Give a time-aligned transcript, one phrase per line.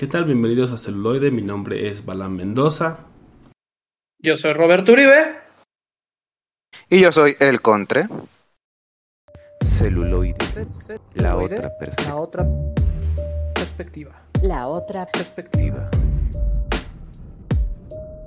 [0.00, 0.24] ¿Qué tal?
[0.24, 1.30] Bienvenidos a Celuloide.
[1.30, 3.00] Mi nombre es Balán Mendoza.
[4.18, 5.34] Yo soy Roberto Uribe.
[6.88, 8.08] Y yo soy El Contre.
[9.62, 10.38] Celuloide.
[11.16, 12.00] La otra perspectiva.
[12.00, 12.48] La otra
[13.54, 14.22] perspectiva.
[14.40, 15.90] La otra Perspectiva.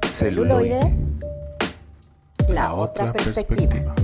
[0.05, 0.79] celuloide.
[2.49, 3.95] La otra perspectiva.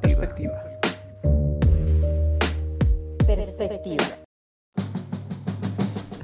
[0.00, 0.62] Perspectiva.
[3.26, 4.21] Perspectiva.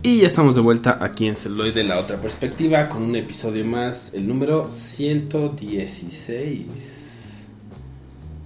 [0.02, 4.14] Y ya estamos de vuelta aquí en Celuloide, la otra perspectiva, con un episodio más,
[4.14, 7.48] el número 116.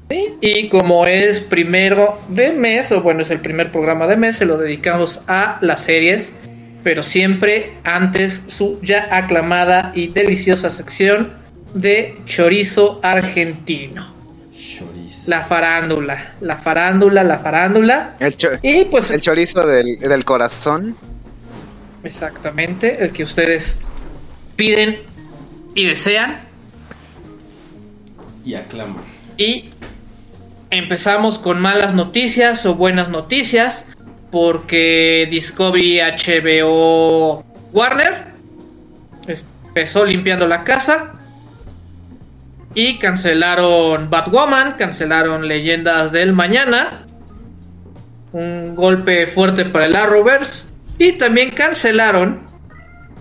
[0.08, 4.36] Sí, Y como es primero de mes, o bueno, es el primer programa de mes,
[4.36, 6.32] se lo dedicamos a las series,
[6.82, 11.34] pero siempre antes su ya aclamada y deliciosa sección
[11.74, 14.10] de chorizo argentino.
[14.52, 15.30] Chorizo.
[15.30, 18.16] La farándula, la farándula, la farándula.
[18.20, 20.96] El, Y pues el chorizo del, del corazón.
[22.04, 23.78] Exactamente el que ustedes
[24.56, 24.98] piden
[25.74, 26.40] y desean.
[28.44, 29.00] Y aclama.
[29.36, 29.70] Y
[30.70, 33.86] empezamos con malas noticias o buenas noticias.
[34.30, 38.32] Porque Discovery HBO Warner
[39.26, 41.12] empezó limpiando la casa.
[42.74, 47.04] Y cancelaron Batwoman, cancelaron Leyendas del Mañana.
[48.32, 50.71] Un golpe fuerte para el Arrowverse.
[51.02, 52.44] Y también cancelaron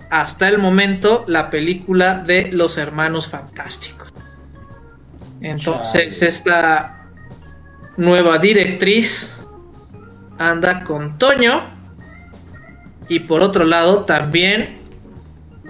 [0.08, 4.14] hasta el momento la película de Los Hermanos Fantásticos.
[5.40, 6.28] Entonces Chale.
[6.28, 7.08] esta
[7.96, 9.36] nueva directriz
[10.38, 11.64] anda con Toño.
[13.08, 14.78] Y por otro lado también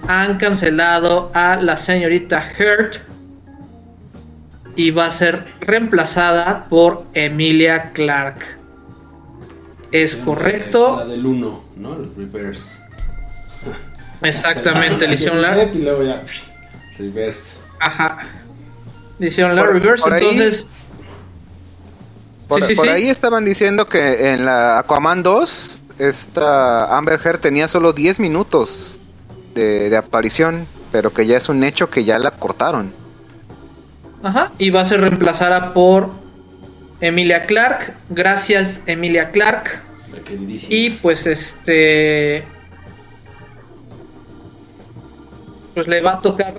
[0.06, 2.96] han cancelado a la señorita Hurt.
[4.76, 8.61] Y va a ser reemplazada por Emilia Clark.
[9.92, 11.04] Es La correcto.
[11.06, 11.94] del 1, ¿no?
[11.96, 12.80] El reverse.
[14.22, 16.22] Exactamente, le hicieron la, Y luego ya.
[16.98, 17.58] Reverse.
[17.80, 18.18] Ajá.
[19.18, 20.66] Le hicieron la Por- reverse, por ahí- entonces.
[22.48, 22.90] Por, Sí, sí, por sí.
[22.92, 28.98] ahí estaban diciendo que en la Aquaman 2, esta Amber Heard tenía solo 10 minutos
[29.54, 32.92] de, de aparición, pero que ya es un hecho que ya la cortaron.
[34.22, 34.52] Ajá.
[34.58, 36.10] Y va a ser reemplazada por
[37.00, 37.94] Emilia Clark.
[38.10, 39.82] Gracias, Emilia Clark.
[40.24, 40.74] Queridísima.
[40.74, 42.44] Y pues este.
[45.74, 46.54] Pues le va a tocar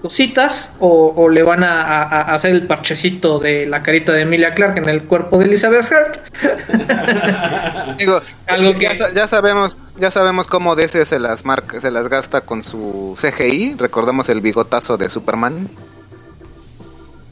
[0.00, 0.70] cositas.
[0.78, 4.54] O, o le van a, a- a hacer el parchecito de la carita de Emilia
[4.54, 6.18] Clark en el cuerpo de Elizabeth Hurt.
[7.98, 12.08] Digo, Algo ya, que- ya sabemos, ya sabemos cómo DC se las marca, se las
[12.08, 13.74] gasta con su CGI.
[13.78, 15.68] Recordemos el bigotazo de Superman.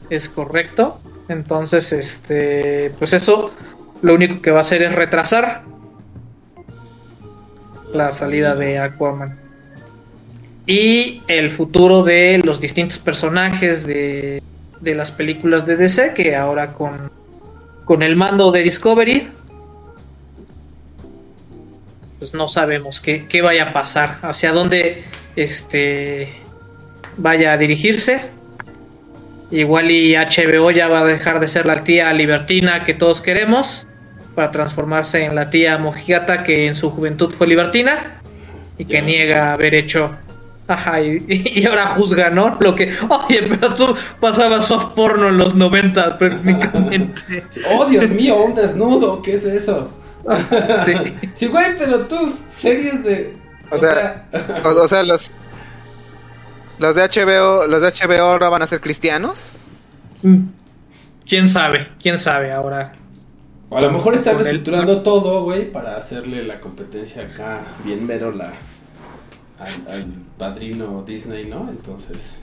[0.09, 0.99] Es correcto.
[1.29, 2.93] Entonces, este.
[2.99, 3.51] Pues eso.
[4.05, 5.63] Lo único que va a hacer es retrasar
[7.91, 9.35] la salida de Aquaman.
[10.67, 14.43] Y el futuro de los distintos personajes de,
[14.79, 17.09] de las películas de DC, que ahora con,
[17.83, 19.27] con el mando de Discovery,
[22.19, 25.03] pues no sabemos qué, qué vaya a pasar, hacia dónde
[25.35, 26.29] este,
[27.17, 28.21] vaya a dirigirse.
[29.49, 33.87] Igual y HBO ya va a dejar de ser la tía libertina que todos queremos
[34.35, 38.21] para transformarse en la tía mojigata que en su juventud fue libertina
[38.77, 40.11] y que niega haber hecho.
[40.67, 42.57] Ajá, y, y ahora juzga, ¿no?
[42.59, 42.91] Lo que.
[43.09, 47.45] Oye, pero tú pasabas soft porno en los 90 técnicamente.
[47.71, 49.91] Oh, Dios mío, un desnudo, ¿qué es eso?
[50.85, 50.93] Sí.
[51.33, 53.37] Sí, güey, pero tus series de.
[53.69, 54.25] O sea,
[54.63, 55.31] O, o sea, los
[56.79, 59.57] los de HBO, los de HBO ahora van a ser cristianos.
[60.23, 60.47] Mm,
[61.27, 61.89] ¿Quién sabe?
[62.01, 62.93] ¿Quién sabe ahora?
[63.69, 68.05] O a lo mejor están el- reestructurando todo, güey, para hacerle la competencia acá, bien
[68.05, 68.53] mero la,
[69.59, 70.05] al, al
[70.37, 71.69] padrino Disney, ¿no?
[71.69, 72.41] Entonces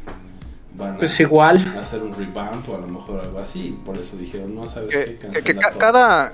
[0.75, 1.77] van a Pues igual.
[1.81, 3.69] hacer un revamp o a lo mejor algo así.
[3.69, 5.79] y Por eso dijeron, no sabes Que, qué, que- que cancela ca- todo.
[5.79, 6.33] cada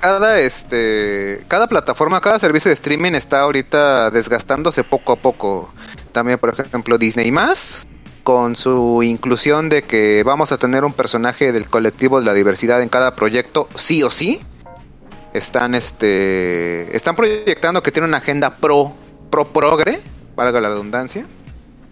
[0.00, 5.70] cada este cada plataforma, cada servicio de streaming está ahorita desgastándose poco a poco.
[6.12, 7.86] También, por ejemplo, Disney más
[8.24, 12.82] con su inclusión de que vamos a tener un personaje del colectivo de la diversidad
[12.82, 14.40] en cada proyecto, sí o sí.
[15.34, 18.92] Están este están proyectando que tiene una agenda pro
[19.30, 20.00] pro progre,
[20.34, 21.26] valga la redundancia.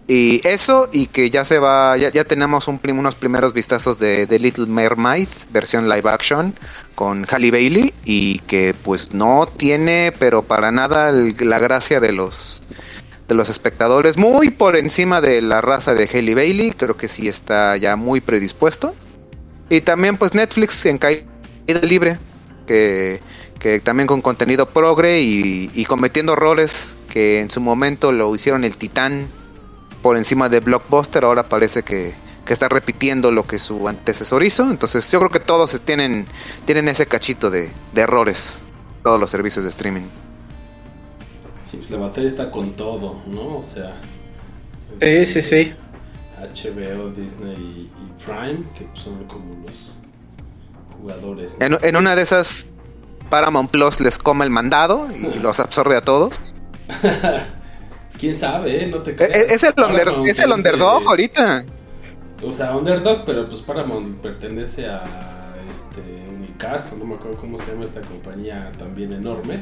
[0.05, 4.37] Y eso, y que ya se va, ya, ya tenemos unos primeros vistazos de, de
[4.37, 6.53] Little Mermaid, versión live action,
[6.93, 12.63] con Halle Bailey, y que pues no tiene, pero para nada, la gracia de los
[13.27, 17.27] de los espectadores, muy por encima de la raza de Halle Bailey, creo que sí
[17.27, 18.93] está ya muy predispuesto.
[19.69, 21.25] Y también pues Netflix en caída
[21.81, 22.17] libre,
[22.67, 23.21] que,
[23.59, 28.63] que también con contenido progre y, y cometiendo errores que en su momento lo hicieron
[28.63, 29.27] el titán
[30.01, 32.13] por encima de Blockbuster, ahora parece que,
[32.45, 34.69] que está repitiendo lo que su antecesor hizo.
[34.69, 36.25] Entonces yo creo que todos tienen,
[36.65, 38.65] tienen ese cachito de, de errores,
[39.03, 40.03] todos los servicios de streaming.
[41.73, 43.57] Sí, pues la batería está con todo, ¿no?
[43.57, 43.95] O sea.
[45.01, 45.73] Sí, sí, sí.
[46.39, 49.93] HBO, Disney y, Prime, que pues son como los
[51.01, 51.57] jugadores.
[51.59, 51.65] ¿no?
[51.65, 52.67] En, en una de esas,
[53.31, 56.53] Paramount Plus les come el mandado y los absorbe a todos.
[57.01, 58.87] Pues, ¿Quién sabe, eh?
[58.87, 59.31] No te E- creas.
[59.35, 61.65] e- Es el, under- Paramount es el de- underdog ahorita.
[62.45, 67.71] O sea, Underdog, pero pues Paramount pertenece a este Unicast, no me acuerdo cómo se
[67.71, 69.61] llama esta compañía también enorme,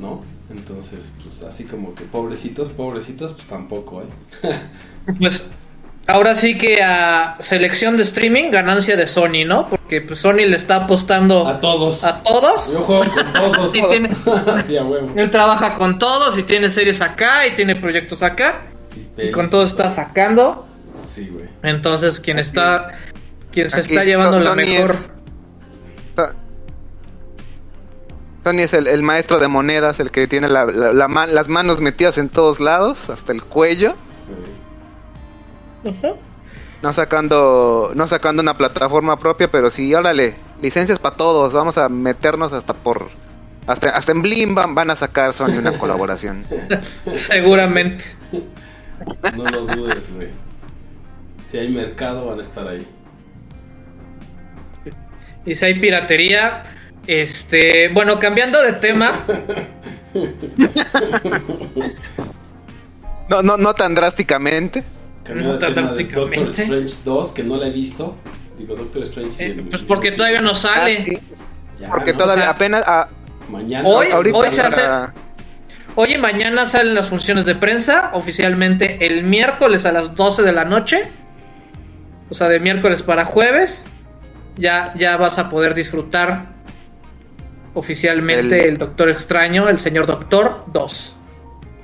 [0.00, 0.22] ¿no?
[0.50, 4.06] Entonces, pues así como que pobrecitos, pobrecitos, pues tampoco, ¿eh?
[5.18, 5.46] Pues
[6.06, 9.68] ahora sí que a selección de streaming, ganancia de Sony, ¿no?
[9.68, 12.04] Porque pues Sony le está apostando A todos.
[12.04, 12.70] a todos.
[12.72, 13.72] Yo juego con todos.
[13.90, 14.10] Tiene-
[14.54, 15.10] Así a huevo.
[15.16, 18.62] Él trabaja con todos y tiene series acá y tiene proyectos acá.
[19.16, 20.66] Y con todo está sacando.
[21.02, 21.46] Sí, güey.
[21.62, 22.98] Entonces quien está
[23.50, 25.12] quien se Aquí está llevando So- la Sony mejor es-
[28.44, 32.18] Sony es el, el maestro de monedas, el que tiene la- la- las manos metidas
[32.18, 33.94] en todos lados, hasta el cuello.
[36.82, 41.88] No sacando, no sacando una plataforma propia, pero sí, órale, licencias para todos, vamos a
[41.88, 43.08] meternos hasta por,
[43.66, 46.44] hasta, hasta en Blim van, van a sacar Sony una colaboración.
[47.12, 48.04] seguramente.
[49.34, 50.28] No lo dudes, güey.
[51.42, 52.86] Si hay mercado, van a estar ahí.
[55.46, 56.64] Y si hay piratería,
[57.06, 59.12] este, bueno, cambiando de tema,
[63.30, 64.84] No, no, no tan drásticamente.
[65.24, 66.36] Cambiando No de drásticamente.
[66.40, 68.16] Doctor Strange 2, que no la he visto.
[68.58, 69.30] Digo, Doctor Strange.
[69.32, 70.98] sí, eh, pues porque todavía no Ah, sale.
[71.04, 71.18] sí,
[71.80, 72.18] Ya, porque ¿no?
[72.18, 73.08] todavía o sea, apenas ah,
[73.48, 73.88] Mañana.
[73.88, 75.12] Hoy- ahorita hoy se para-
[75.96, 80.52] Hoy y mañana salen las funciones de prensa oficialmente el miércoles a las 12 de
[80.52, 81.02] la noche.
[82.30, 83.86] O sea, de miércoles para jueves.
[84.56, 86.53] Ya, ya vas a poder disfrutar
[87.74, 91.16] oficialmente El- el, Doctor Extraño, el Señor Doctor 2.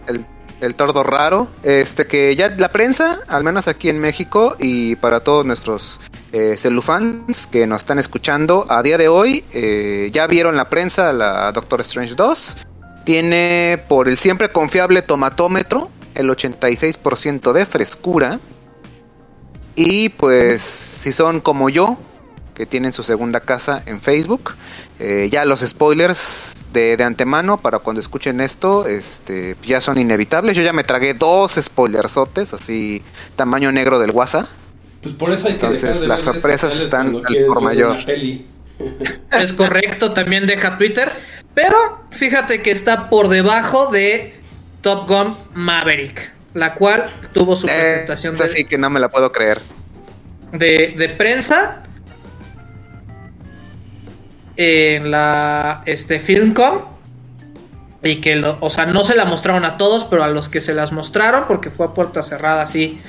[0.09, 0.25] el,
[0.61, 5.21] el tordo raro, este que ya la prensa, al menos aquí en México y para
[5.21, 6.01] todos nuestros
[6.33, 11.13] eh, celufans que nos están escuchando, a día de hoy eh, ya vieron la prensa
[11.13, 12.57] la Doctor Strange 2,
[13.05, 18.39] tiene por el siempre confiable tomatómetro el 86% de frescura
[19.77, 21.97] y pues si son como yo,
[22.55, 24.53] que tienen su segunda casa en Facebook,
[25.01, 30.57] eh, ya los spoilers de, de antemano para cuando escuchen esto, este, ya son inevitables.
[30.57, 33.03] Yo ya me tragué dos spoilersotes, así
[33.35, 34.47] tamaño negro del WhatsApp.
[35.03, 37.97] Pues por eso hay que Entonces, de las sorpresas están al por mayor.
[39.33, 41.11] Es correcto, también deja Twitter.
[41.55, 41.77] Pero
[42.13, 44.39] fíjate que está por debajo de
[44.83, 49.01] Top Gun Maverick, la cual tuvo su Eh, presentación es de, así que no me
[49.01, 49.61] la puedo creer.
[50.53, 51.83] de, de prensa
[54.63, 56.81] en la este Filmcom
[58.03, 60.61] y que lo, o sea, no se la mostraron a todos, pero a los que
[60.61, 63.01] se las mostraron porque fue a puerta cerrada así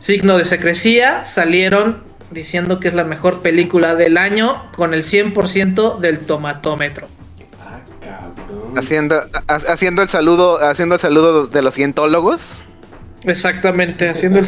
[0.00, 5.96] signo de secrecía, salieron diciendo que es la mejor película del año con el 100%
[5.98, 7.08] del tomatómetro.
[7.62, 8.76] Ah, cabrón.
[8.76, 9.16] Haciendo,
[9.48, 12.66] ha- haciendo el saludo, haciendo el saludo de los cientólogos.
[13.22, 14.46] Exactamente, haciendo el,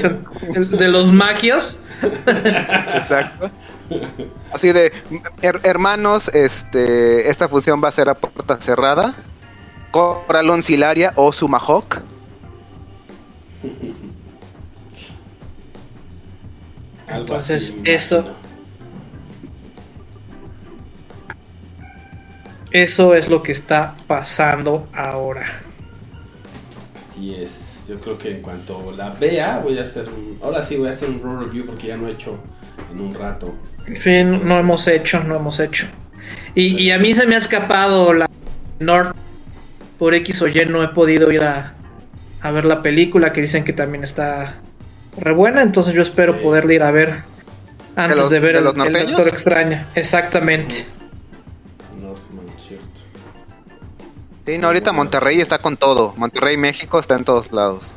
[0.54, 1.78] el de los magios.
[2.94, 3.50] Exacto.
[4.52, 4.92] Así de
[5.42, 9.14] her- hermanos, este, esta función va a ser a puerta cerrada.
[9.90, 12.00] Coralón Silaria o Sumahawk.
[17.08, 18.24] Entonces, así, eso-.
[22.70, 25.46] Eso es lo que está pasando ahora.
[26.94, 27.86] Así es.
[27.88, 30.38] Yo creo que en cuanto la vea, voy a hacer un.
[30.42, 32.36] Ahora sí voy a hacer un raw review porque ya no he hecho
[32.92, 33.54] en un rato.
[33.94, 35.86] Sí, no, hemos hecho, no hemos hecho.
[36.54, 38.28] Y, y a mí se me ha escapado la
[38.80, 39.14] North
[39.98, 41.74] por X o Y, no he podido ir a,
[42.40, 44.56] a ver la película que dicen que también está
[45.16, 46.40] re buena, entonces yo espero Sí.
[46.42, 47.22] poderla ir a ver
[47.96, 48.92] antes de, los- ver de el, los el?
[49.06, 49.86] Doctor Extraño.
[49.94, 50.84] Exactamente.
[52.00, 52.86] Northman, cierto.
[54.46, 56.14] Sí, no, ahorita Monterrey está con todo.
[56.16, 57.94] Monterrey, México está en todos lados.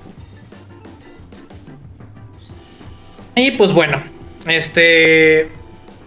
[3.35, 4.01] Y pues bueno,
[4.47, 5.51] este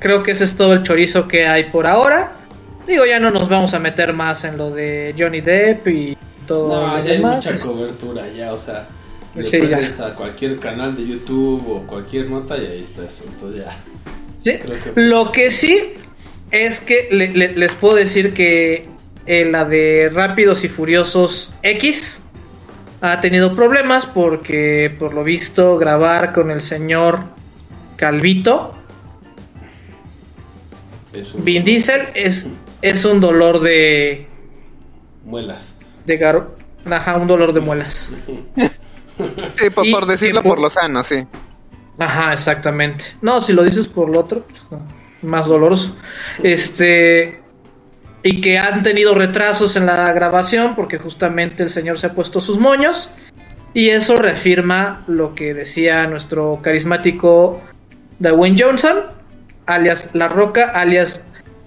[0.05, 2.37] creo que ese es todo el chorizo que hay por ahora.
[2.87, 6.69] Digo, ya no nos vamos a meter más en lo de Johnny Depp y todo
[6.69, 8.87] No, lo ya hay mucha cobertura ya, o sea,
[9.35, 13.25] le Sí, prendes a cualquier canal de YouTube o cualquier nota y ahí está eso,
[13.27, 13.77] entonces ya.
[14.43, 14.59] Sí.
[14.59, 15.95] Que Lo que sí
[16.51, 18.87] es que le- le- les puedo decir que
[19.25, 22.21] en la de Rápidos y Furiosos X,
[23.01, 27.21] ha tenido problemas porque, por lo visto, grabar con el señor
[27.97, 28.75] Calvito,
[31.35, 32.47] un- Vin Diesel, es,
[32.83, 34.27] es un dolor de.
[35.25, 35.77] Muelas.
[36.07, 36.49] de gar-
[36.91, 38.11] Ajá, un dolor de muelas.
[39.49, 41.23] Sí, por, decirlo que por- por lo sano, sí.
[42.01, 43.05] Ajá, exactamente.
[43.23, 44.83] No, si lo dices por lo otro, pues, no,
[45.23, 45.95] más doloroso.
[46.43, 47.41] Este.
[48.25, 52.41] Y que han tenido retrasos en la grabación porque justamente el señor se ha puesto
[52.41, 53.11] sus moños.
[53.73, 57.61] Y eso reafirma lo que decía nuestro carismático
[58.19, 58.97] Dwayne Johnson,
[59.67, 61.23] alias La Roca, alias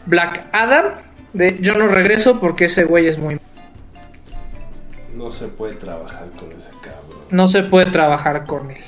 [0.05, 0.85] Black Adam.
[1.33, 3.39] De yo no regreso porque ese güey es muy.
[5.13, 7.25] No se puede trabajar con ese cabrón.
[7.31, 8.83] No se puede trabajar con él.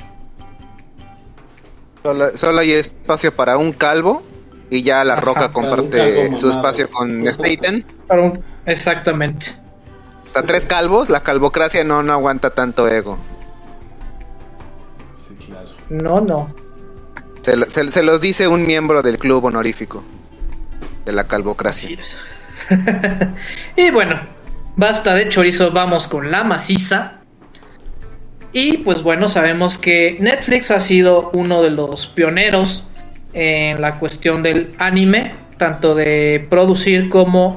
[2.03, 4.23] Solo, solo hay espacio para un calvo
[4.69, 7.85] y ya la Ajá, roca comparte su espacio con Staten.
[8.09, 9.47] Un- Exactamente.
[10.27, 13.17] Hasta tres calvos, la calvocracia no, no aguanta tanto ego.
[15.15, 15.69] Sí, claro.
[15.89, 16.47] No, no.
[17.49, 20.03] Se, lo- se- se los dice un miembro del club honorífico
[21.05, 21.97] de la calvocracia.
[23.75, 24.19] Y bueno,
[24.75, 27.21] basta de chorizo, vamos con la maciza.
[28.53, 32.83] Y pues bueno, sabemos que Netflix ha sido uno de los pioneros
[33.33, 37.55] en la cuestión del anime, tanto de producir como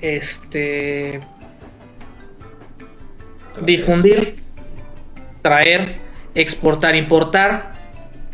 [0.00, 1.20] este
[3.62, 4.36] difundir,
[5.42, 5.94] traer,
[6.34, 7.73] exportar, importar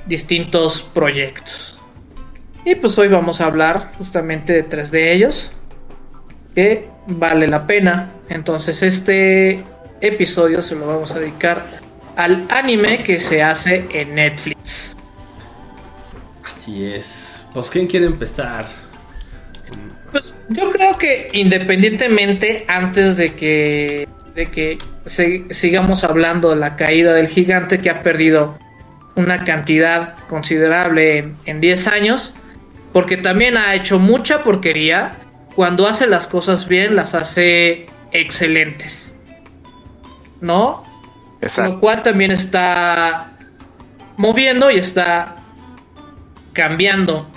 [0.07, 1.78] distintos proyectos.
[2.64, 5.50] Y pues hoy vamos a hablar justamente de tres de ellos
[6.54, 8.11] que vale la pena.
[8.28, 9.62] Entonces este
[10.00, 11.64] episodio se lo vamos a dedicar
[12.16, 14.95] al anime que se hace en Netflix.
[16.45, 17.47] Así es.
[17.54, 18.66] Pues, ¿quién quiere empezar?
[20.12, 26.76] Pues yo creo que independientemente antes de que de que se- sigamos hablando de la
[26.76, 28.59] caída del gigante que ha perdido
[29.20, 32.32] una cantidad considerable en, en 10 años,
[32.92, 35.12] porque también ha hecho mucha porquería,
[35.54, 39.14] cuando hace las cosas bien las hace excelentes.
[40.40, 40.84] ¿No?
[41.40, 41.72] Exacto.
[41.72, 43.32] Lo cual también está
[44.16, 45.36] moviendo y está
[46.52, 47.30] cambiando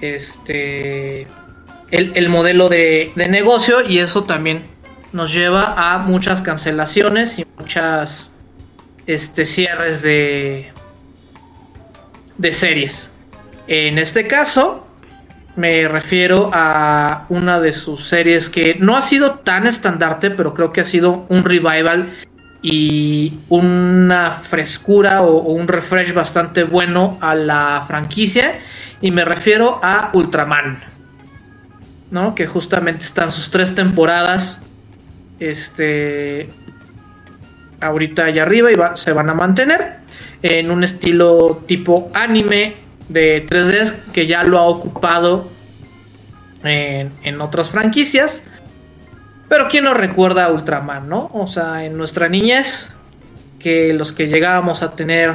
[0.00, 1.26] este
[1.90, 4.64] el, el modelo de, de negocio y eso también
[5.12, 8.32] nos lleva a muchas cancelaciones y muchas
[9.06, 10.72] este cierres de
[12.38, 13.12] de series.
[13.68, 14.86] En este caso
[15.56, 20.72] me refiero a una de sus series que no ha sido tan estandarte, pero creo
[20.72, 22.12] que ha sido un revival
[22.62, 28.58] y una frescura o, un refresh bastante bueno a la franquicia
[29.00, 30.76] y me refiero a Ultraman,
[32.10, 32.34] ¿no?
[32.34, 34.60] Que justamente están sus tres temporadas,
[35.40, 36.50] este,
[37.80, 40.05] ahorita allá arriba y se van a mantener
[40.46, 42.76] en un estilo tipo anime
[43.08, 45.50] de 3D que ya lo ha ocupado
[46.62, 48.42] en, otras franquicias.
[49.48, 51.30] Pero ¿quién no recuerda a Ultraman, no?
[51.32, 52.92] O sea, en nuestra niñez,
[53.58, 55.34] que los que llegábamos a tener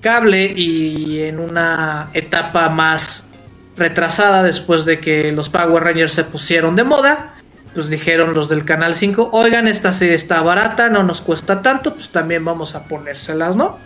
[0.00, 3.26] cable y en una etapa más
[3.76, 7.34] retrasada después de que los Power Rangers se pusieron de moda,
[7.74, 11.94] pues dijeron los del Canal 5, oigan, esta serie está barata, no nos cuesta tanto,
[11.94, 13.78] pues también vamos a ponérselas, ¿no?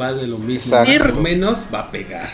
[0.00, 2.30] Va de lo mismo, más o menos, va a pegar.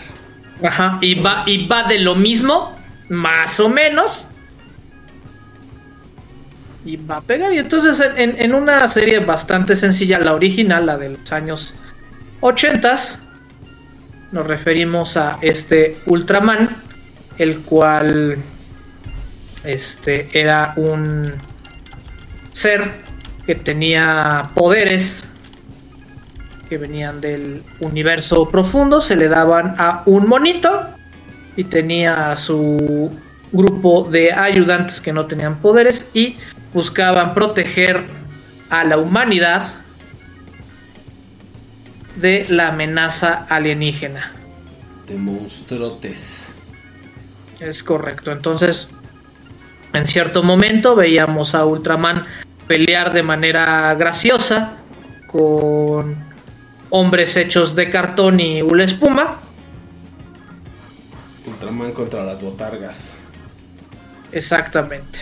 [0.63, 2.77] Ajá, y va, y va de lo mismo,
[3.09, 4.27] más o menos.
[6.85, 7.53] Y va a pegar.
[7.53, 11.75] Y entonces en, en una serie bastante sencilla, la original, la de los años
[12.41, 12.95] 80,
[14.33, 16.83] nos referimos a este Ultraman,
[17.39, 18.39] el cual
[19.65, 21.35] este era un
[22.53, 22.93] ser
[23.47, 25.29] que tenía poderes
[26.69, 30.89] que venían del universo profundo, se le daban a un monito
[31.57, 33.11] y tenía a su
[33.53, 36.37] grupo de ayudantes que no tenían poderes y
[36.73, 38.05] buscaban proteger
[38.69, 39.63] a la humanidad
[42.17, 44.33] de la amenaza alienígena.
[45.07, 46.55] De monstruotes.
[47.61, 48.33] Es correcto.
[48.33, 48.91] Entonces,
[49.93, 52.27] en cierto momento veíamos a Ultraman
[52.67, 54.77] pelear de manera graciosa
[55.29, 56.26] con
[56.91, 59.39] hombres hechos de cartón y una espuma.
[61.47, 63.17] Ultraman contra las botargas.
[64.33, 65.21] Exactamente.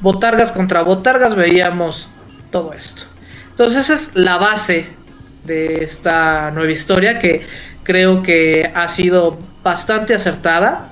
[0.00, 2.08] Botargas contra botargas veíamos
[2.50, 3.04] todo esto.
[3.50, 4.86] Entonces esa es la base
[5.44, 7.46] de esta nueva historia que
[7.82, 10.90] creo que ha sido bastante acertada.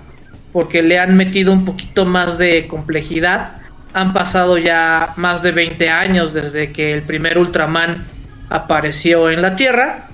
[0.53, 3.57] porque le han metido un poquito más de complejidad.
[3.95, 8.07] Han pasado ya más de 20 años desde que el primer Ultraman
[8.51, 10.11] apareció en la Tierra.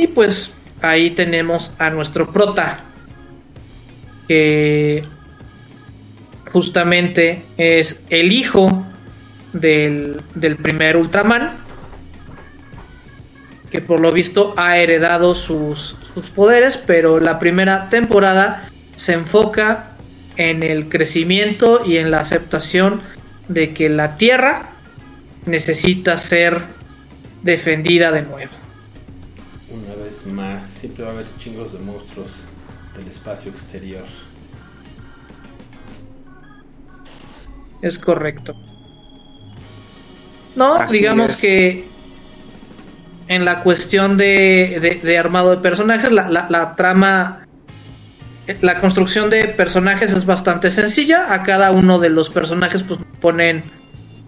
[0.00, 2.80] Y pues ahí tenemos a nuestro prota,
[4.26, 5.02] que
[6.50, 8.86] justamente es el hijo
[9.52, 11.50] del, del primer Ultraman,
[13.70, 19.90] que por lo visto ha heredado sus, sus poderes, pero la primera temporada se enfoca
[20.38, 23.02] en el crecimiento y en la aceptación
[23.48, 24.70] de que la Tierra
[25.44, 26.62] necesita ser
[27.42, 28.59] defendida de nuevo.
[30.24, 32.44] Vez más, siempre va a haber chingos de monstruos
[32.94, 34.04] del espacio exterior.
[37.80, 38.54] Es correcto.
[40.56, 41.40] No, Así digamos es.
[41.40, 41.84] que
[43.28, 47.46] en la cuestión de, de- de armado de personajes, la, la- la trama,
[48.60, 51.32] la construcción de personajes es bastante sencilla.
[51.32, 53.62] A cada uno de los personajes pues ponen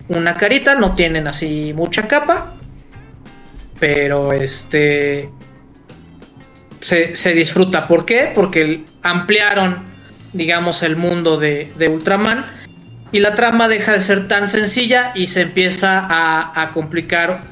[0.09, 2.55] una carita, no tienen así mucha capa.
[3.79, 5.29] Pero este
[6.83, 7.87] se, se disfruta.
[7.87, 8.33] ¿Por qué?
[8.35, 9.85] Porque ampliaron,
[10.33, 12.45] digamos, el mundo de, Ultraman.
[13.13, 17.43] Y la trama deja de ser tan sencilla y se empieza a, complicar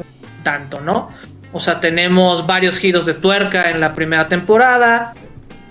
[0.43, 1.09] tanto, ¿no?
[1.53, 5.15] O sea, tenemos varios giros de tuerca en la primera temporada.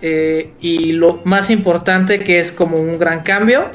[0.01, 3.69] eh, y lo más importante que es como un gran cambio,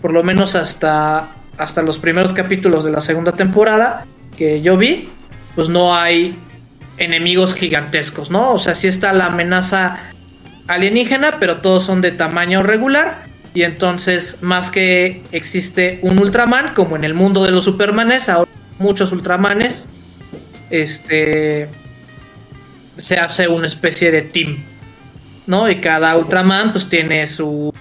[0.00, 4.04] por lo menos hasta, hasta los primeros capítulos de la segunda temporada
[4.36, 5.10] que yo vi,
[5.54, 6.36] pues no hay
[6.98, 8.52] enemigos gigantescos, ¿no?
[8.52, 9.98] O sea, sí está la amenaza
[10.68, 13.24] alienígena, pero todos son de tamaño regular.
[13.54, 18.50] Y entonces, más que existe un Ultraman, como en el mundo de los Supermanes, ahora
[18.78, 19.88] muchos Ultramanes,
[20.70, 21.68] este
[22.96, 24.64] se hace una especie de team,
[25.46, 25.70] ¿no?
[25.70, 27.72] Y cada Ultraman pues tiene su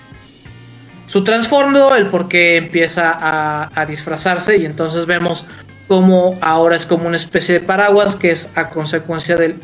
[1.07, 5.45] su trasfondo, el por qué empieza a, a disfrazarse y entonces vemos
[5.91, 9.61] cómo ahora es como una especie de paraguas que es a consecuencia del-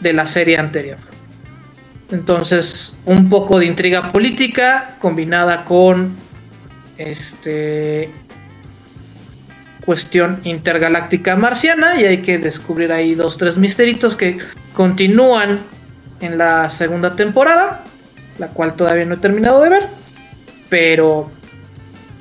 [0.00, 0.96] de la serie anterior.
[2.10, 6.16] Entonces, un poco de intriga política combinada con
[6.98, 8.10] este
[9.86, 14.38] cuestión intergaláctica marciana y hay que descubrir ahí dos tres misteritos que
[14.74, 15.60] continúan
[16.20, 17.84] en la segunda temporada,
[18.38, 19.88] la cual todavía no he terminado de ver,
[20.68, 21.30] pero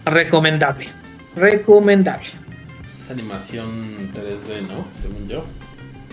[0.05, 0.89] recomendable,
[1.35, 2.40] recomendable.
[3.11, 4.87] Animación 3D, ¿no?
[4.99, 5.45] Según yo.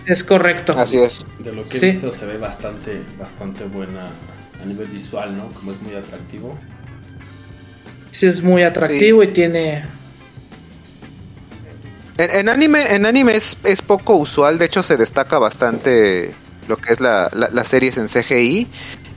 [0.06, 0.72] Es correcto.
[0.78, 1.26] Así es.
[1.38, 1.86] De lo que he Sí.
[1.86, 4.08] visto se ve bastante, bastante buena
[4.60, 5.48] a nivel visual, ¿no?
[5.48, 6.58] Como es muy atractivo.
[8.10, 9.84] Sí, es muy atractivo y tiene
[12.16, 16.34] En, en anime, en anime es, es poco usual, de hecho se destaca bastante
[16.66, 18.66] lo que es la, la, las series en CGI.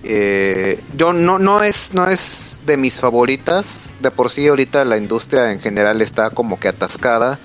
[0.04, 3.94] Eh, yo no, no es, no es de mis favoritas.
[4.02, 7.40] De por sí ahorita la industria en general está como que atascada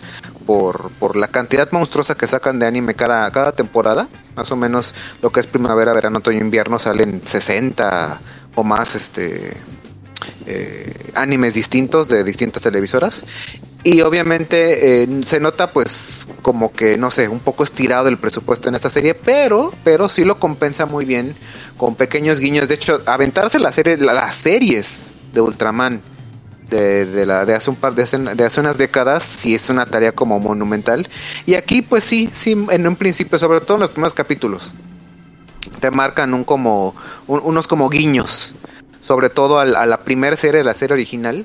[0.46, 4.08] por, por la cantidad monstruosa que sacan de anime cada, cada temporada.
[4.36, 8.20] Más o menos lo que es primavera, verano, otoño, invierno salen 60
[8.54, 9.56] o más este
[10.46, 13.24] eh, animes distintos de distintas televisoras
[13.84, 18.68] y obviamente eh, se nota pues como que no sé un poco estirado el presupuesto
[18.68, 21.34] en esta serie pero pero sí lo compensa muy bien
[21.76, 26.00] con pequeños guiños de hecho aventarse la serie la- las series de Ultraman
[26.70, 28.16] de, de la de hace un par de hace,
[28.60, 31.08] unas décadas sí es una tarea como monumental.
[31.46, 34.74] Y aquí pues sí sí en un principio sobre todo en los primeros capítulos
[35.80, 36.94] te marcan un como
[37.26, 38.54] un- unos como guiños
[39.00, 41.44] sobre todo al- a la primera serie de la serie original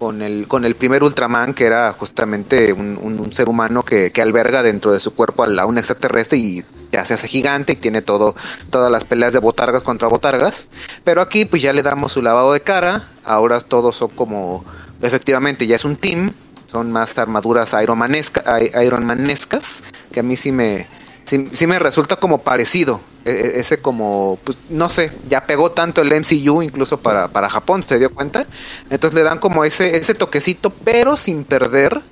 [0.00, 4.22] con el con el primer Ultraman que era justamente un, un- ser humano que, que
[4.22, 8.00] alberga dentro de su cuerpo a, un extraterrestre y ya se hace gigante y tiene
[8.00, 8.34] todo
[8.70, 10.68] todas las peleas de botargas contra botargas.
[11.04, 13.08] Pero aquí pues ya le damos su lavado de cara.
[13.24, 14.64] Ahora todos son como
[15.02, 16.32] efectivamente ya es un team.
[16.72, 20.86] Son más armaduras ironmanesca- i- ironmanescas que a mí sí me
[21.24, 25.72] sí, sí me resulta como parecido E- e- ese como pues no sé ya pegó
[25.72, 28.46] tanto el MCU incluso para, para Japón se dio cuenta
[28.88, 32.02] entonces le dan como ese ese toquecito pero sin perder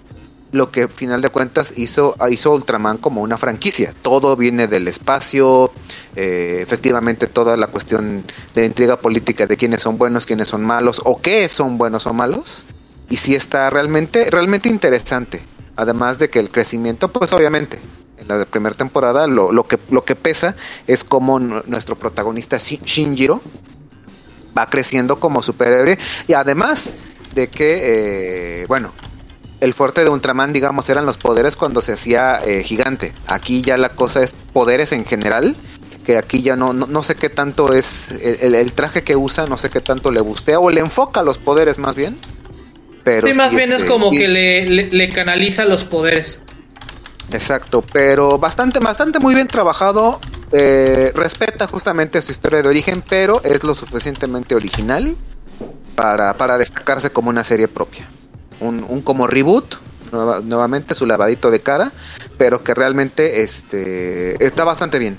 [0.52, 3.92] lo que al final de cuentas hizo hizo Ultraman como una franquicia.
[4.02, 5.70] Todo viene del espacio
[6.16, 11.02] eh, efectivamente toda la cuestión de intriga política de quiénes son buenos quiénes son malos
[11.04, 12.64] o qué son buenos o malos
[13.10, 15.42] y sí está realmente realmente interesante.
[15.76, 17.78] Además de que el crecimiento pues obviamente
[18.18, 22.56] en la primera temporada lo, lo que lo que pesa es como nu- nuestro protagonista
[22.58, 23.40] Shi- Shinjiro
[24.56, 26.96] va creciendo como superhéroe y además
[27.34, 28.92] de que eh, bueno
[29.60, 33.76] el fuerte de Ultraman digamos eran los poderes cuando se hacía eh, gigante aquí ya
[33.76, 35.54] la cosa es poderes en general
[36.04, 39.14] que aquí ya no, no, no sé qué tanto es el, el- el traje que
[39.14, 42.16] usa, no sé qué tanto le gustea o le enfoca los poderes más bien.
[43.04, 45.84] Pero sí, más sí, bien es este, como sí, que le, le- le canaliza los
[45.84, 46.40] poderes.
[47.32, 50.20] Exacto, pero bastante, bastante muy bien trabajado.
[50.50, 55.14] eh, respeta justamente su historia de origen, pero es lo suficientemente original
[55.94, 58.08] para, para destacarse como una serie propia.
[58.60, 59.74] Un, un como reboot,
[60.10, 61.92] nueva- nuevamente su lavadito de cara,
[62.38, 65.18] pero que realmente este, está bastante bien.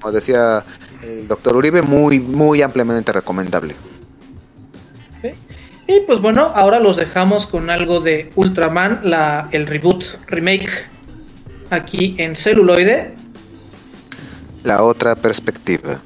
[0.00, 0.64] Como decía
[1.02, 3.76] el doctor Uribe, muy, muy ampliamente recomendable.
[5.86, 10.70] Y pues bueno, ahora los dejamos con algo de Ultraman, la, el reboot, remake,
[11.74, 13.14] aquí en celuloide.
[14.62, 16.00] La otra perspectiva.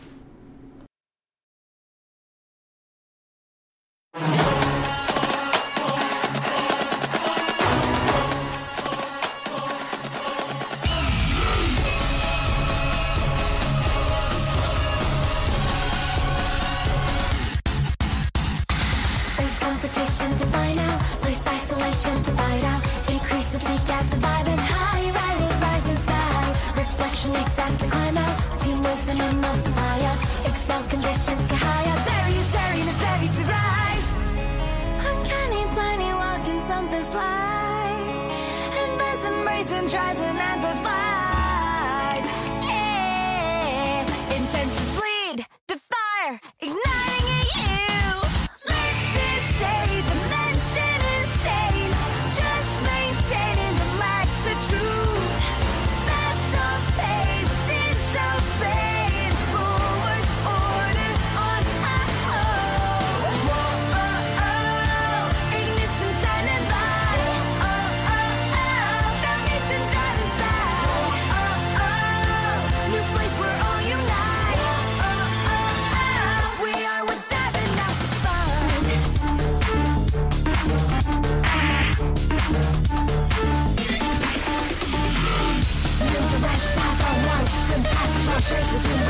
[88.40, 89.01] shapes within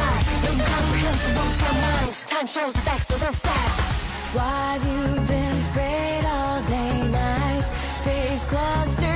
[0.51, 1.51] Incomprehensible
[2.27, 3.71] Time shows the facts of the sad
[4.35, 7.71] Why've you been afraid all day night?
[8.05, 9.08] Days cluster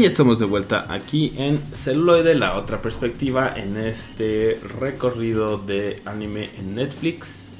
[0.00, 6.48] Y estamos de vuelta aquí en Celuloide, la otra perspectiva, en este recorrido de anime
[6.56, 7.50] en Netflix.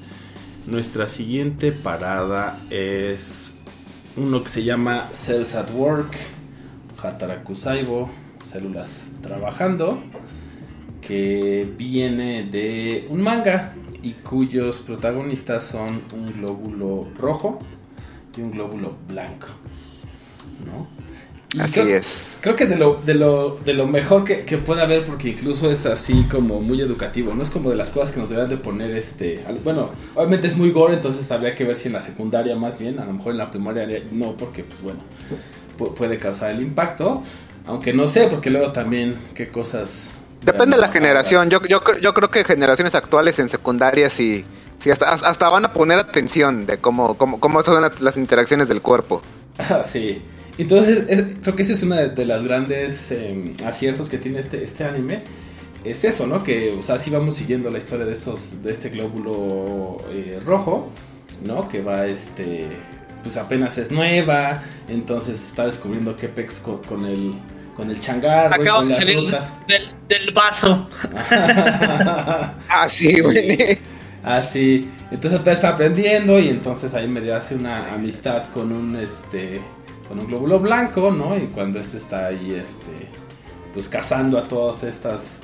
[0.66, 3.52] Nuestra siguiente parada es
[4.16, 6.16] uno que se llama Cells at Work,
[7.02, 8.10] Hataraku Saibo,
[8.50, 10.02] Células Trabajando,
[11.02, 17.58] que viene de un manga y cuyos protagonistas son un glóbulo rojo
[18.34, 19.48] y un glóbulo blanco.
[20.64, 20.99] ¿no?
[21.58, 22.38] Así creo- es.
[22.40, 25.70] Creo que de lo, de lo, de lo mejor que, que puede haber, porque incluso
[25.70, 28.56] es así como muy educativo, no es como de las cosas que nos deberían de
[28.62, 29.44] poner este...
[29.64, 32.98] Bueno, obviamente es muy gore, entonces habría que ver si en la secundaria más bien,
[33.00, 35.00] a lo mejor en la primaria no, porque pues bueno,
[35.78, 37.20] pu- puede causar el impacto,
[37.66, 40.10] aunque no sé, porque luego también qué cosas...
[40.42, 41.50] Depende de la generación.
[41.50, 44.42] Yo, yo, yo creo que generaciones actuales en secundaria sí,
[44.78, 48.68] sí hasta, hasta van a poner atención de cómo, cómo, cómo son la- las interacciones
[48.68, 49.20] del cuerpo.
[49.58, 50.22] Ah, sí.
[50.62, 54.38] Entonces, es- creo que esa es una de, de las grandes eh, aciertos que tiene
[54.40, 55.22] este, este anime.
[55.84, 56.42] Es eso, ¿no?
[56.44, 60.90] Que, o sea, sí vamos siguiendo la historia de estos, de este glóbulo eh, rojo.
[61.44, 61.66] ¿no?
[61.68, 62.66] Que va este
[63.22, 67.32] pues apenas es nueva, entonces está descubriendo qué pex con, con el
[67.76, 69.54] con el changarro y Acabo con de las salir rutas.
[69.66, 70.86] del, del vaso.
[72.68, 73.78] Ah, sí, güey.
[74.22, 79.60] Así, entonces está aprendiendo y entonces ahí medio hace una amistad con un este
[80.10, 81.38] con un glóbulo blanco, ¿no?
[81.38, 83.08] Y cuando este está ahí este
[83.72, 85.38] pues cazando a todas estas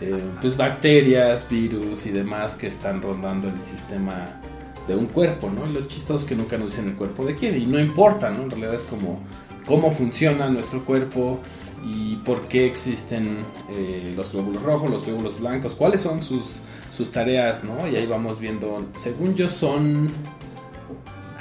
[0.00, 4.40] eh, pues bacterias, virus y demás que están rondando el sistema
[4.86, 5.66] de un cuerpo, ¿no?
[5.66, 8.44] Lo chistoso es que nunca dicen el cuerpo de quién y no importa, ¿no?
[8.44, 9.18] En realidad es como
[9.66, 11.40] cómo funciona nuestro cuerpo
[11.84, 13.38] y por qué existen
[13.72, 16.60] eh, los glóbulos rojos, los glóbulos blancos, cuáles son sus,
[16.96, 17.88] sus tareas, ¿no?
[17.88, 20.12] Y ahí vamos viendo, según yo son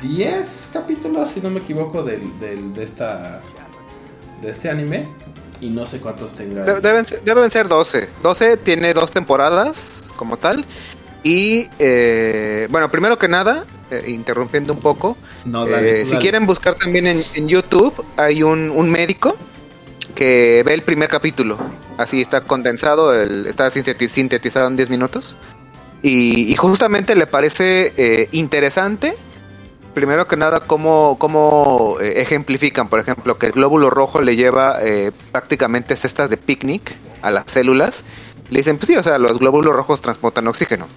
[0.02, 3.42] 10 capítulos, si no me equivoco, del, del- de, esta,
[4.42, 5.08] de este anime.
[5.60, 6.64] Y no sé cuántos tenga.
[6.64, 8.10] De- Deben ser, deben ser 12.
[8.24, 10.66] 12 tiene dos temporadas como tal.
[11.24, 16.48] Y eh, bueno, primero que nada, eh, interrumpiendo un poco, No, dale, eh, si quieren
[16.48, 19.36] buscar también en, en YouTube, hay un, un médico
[20.16, 21.60] que ve el primer capítulo.
[22.00, 25.36] Así está condensado, el, está sinteti- sintetizado en 10 minutos.
[26.02, 29.14] Y, y justamente le parece eh, interesante,
[29.94, 34.78] primero que nada, cómo, cómo eh, ejemplifican, por ejemplo, que el glóbulo rojo le lleva
[34.82, 38.06] eh, prácticamente cestas de picnic a las células.
[38.50, 40.88] Le dicen, pues sí, o sea, los glóbulos rojos transportan oxígeno.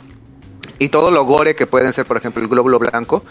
[0.78, 3.22] Y todo lo gore que pueden ser, por ejemplo, el glóbulo blanco,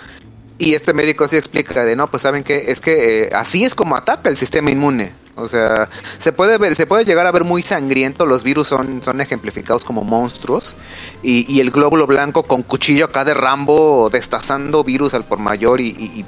[0.58, 3.76] y este médico sí explica de no, pues saben que es que eh, así es
[3.76, 5.12] como ataca el sistema inmune.
[5.36, 5.89] O sea,
[6.20, 9.84] se puede ver, se puede llegar a ver muy sangriento, los virus son, son ejemplificados
[9.84, 10.76] como monstruos,
[11.24, 15.82] y, y el glóbulo blanco con cuchillo acá de Rambo destazando virus al por mayor
[15.82, 16.26] y, y-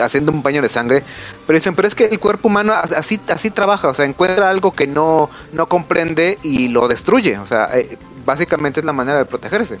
[0.00, 1.04] haciendo un baño de sangre.
[1.46, 4.48] Pero dicen, pero es que el cuerpo humano as- así, así trabaja, o sea, encuentra
[4.50, 7.38] algo que no, no comprende y lo destruye.
[7.38, 9.78] O sea, eh, básicamente es la manera de protegerse.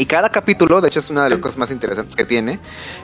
[0.00, 2.58] Y cada capítulo, de hecho es una de las cosas más interesantes que tiene,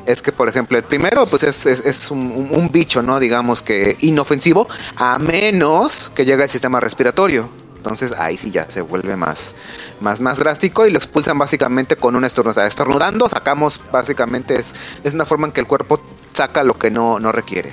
[0.07, 3.21] es que por ejemplo el primero pues es, es, es un, un- un bicho, ¿no?
[3.21, 7.49] Digamos que inofensivo, a menos que llegue al sistema respiratorio.
[7.77, 9.55] Entonces ahí sí ya se vuelve más,
[10.01, 12.51] más, más drástico y lo expulsan básicamente con un estornudo.
[12.51, 16.01] O sea, estornudando sacamos básicamente es, es una forma en que el cuerpo
[16.33, 17.73] saca lo que no, no requiere.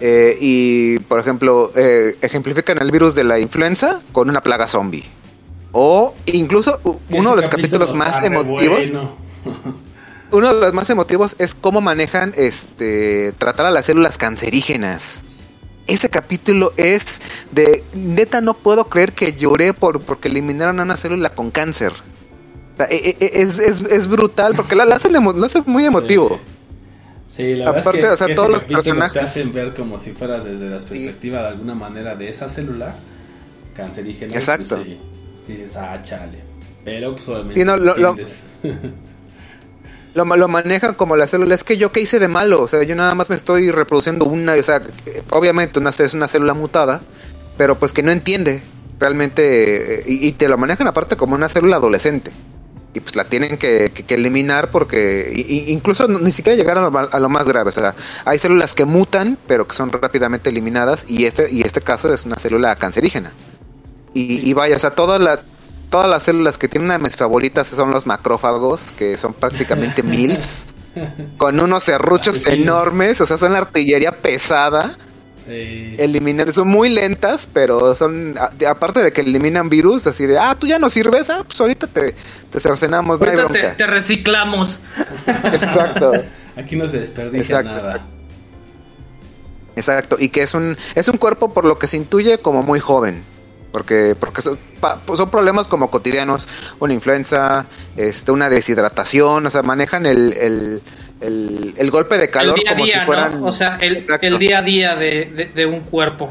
[0.00, 5.04] Eh, y por ejemplo, eh, ejemplifican el virus de la influenza con una plaga zombie.
[5.80, 9.12] O incluso uno de los capítulo capítulos más emotivos bueno.
[10.32, 15.22] uno de los más emotivos es cómo manejan este tratar a las células cancerígenas.
[15.86, 17.20] Ese capítulo es
[17.52, 21.92] de neta no puedo creer que lloré por porque eliminaron a una célula con cáncer.
[21.92, 25.84] O sea, e- e- es, es, es brutal porque la, la hacen lo hacen muy
[25.84, 26.40] emotivo.
[27.28, 29.74] Sí, la verdad Aparte, es que, o sea, que todos los personajes- te hacen ver
[29.74, 32.96] como si fuera desde la perspectiva de alguna manera de esa célula
[33.76, 34.34] cancerígena.
[34.34, 34.74] Exacto.
[34.74, 34.98] Pues, sí,
[35.54, 36.38] dices, ah, chale.
[36.84, 38.16] Pero pues obviamente Sí, no, lo- lo-.
[40.14, 41.54] Lo, ma- lo manejan como la célula.
[41.54, 42.62] Es que yo qué hice de malo.
[42.62, 44.54] O sea, yo nada más me estoy reproduciendo una.
[44.54, 44.82] O sea,
[45.30, 47.00] obviamente una, es una célula mutada,
[47.56, 48.62] pero pues que no entiende
[48.98, 50.00] realmente.
[50.00, 52.32] eh, y, y te lo manejan aparte como una célula adolescente.
[52.94, 56.88] Y pues la tienen que, que- que eliminar porque y- incluso ni siquiera llegar a
[56.88, 57.68] lo, a lo más grave.
[57.68, 61.08] O sea, hay células que mutan, pero que son rápidamente eliminadas.
[61.08, 63.30] Y este, y este caso es una célula cancerígena.
[64.18, 65.40] Y, y vaya, o sea, todas las
[65.90, 70.02] todas las células que tienen una de mis favoritas son los macrófagos, que son prácticamente
[70.02, 70.74] MILFs,
[71.38, 72.58] con unos serruchos Asesinos.
[72.58, 74.96] enormes, o sea, son la artillería pesada.
[75.50, 80.54] Eliminar, son muy lentas, pero son, a- aparte de que eliminan virus, así de, ah,
[80.58, 82.14] tú ya no sirves, ah, pues ahorita te,
[82.50, 83.36] te cercenamos, no hay
[83.76, 84.82] te, reciclamos.
[85.44, 86.12] Exacto.
[86.54, 87.92] aquí no se desperdicia Exacto, nada.
[87.92, 88.18] exacto.
[89.76, 92.80] Exacto, y que es un es un cuerpo por lo que se intuye como muy
[92.80, 93.22] joven,
[93.78, 96.48] porque porque son, pa- pues son problemas como cotidianos,
[96.80, 97.64] una influenza,
[97.96, 100.82] este, una deshidratación, o sea, manejan el, el,
[101.20, 103.40] el, el golpe de calor el día como día, si fueran...
[103.40, 103.46] ¿no?
[103.46, 104.26] O sea, el, Exacto.
[104.26, 106.28] el día a día de, de- de un cuerpo.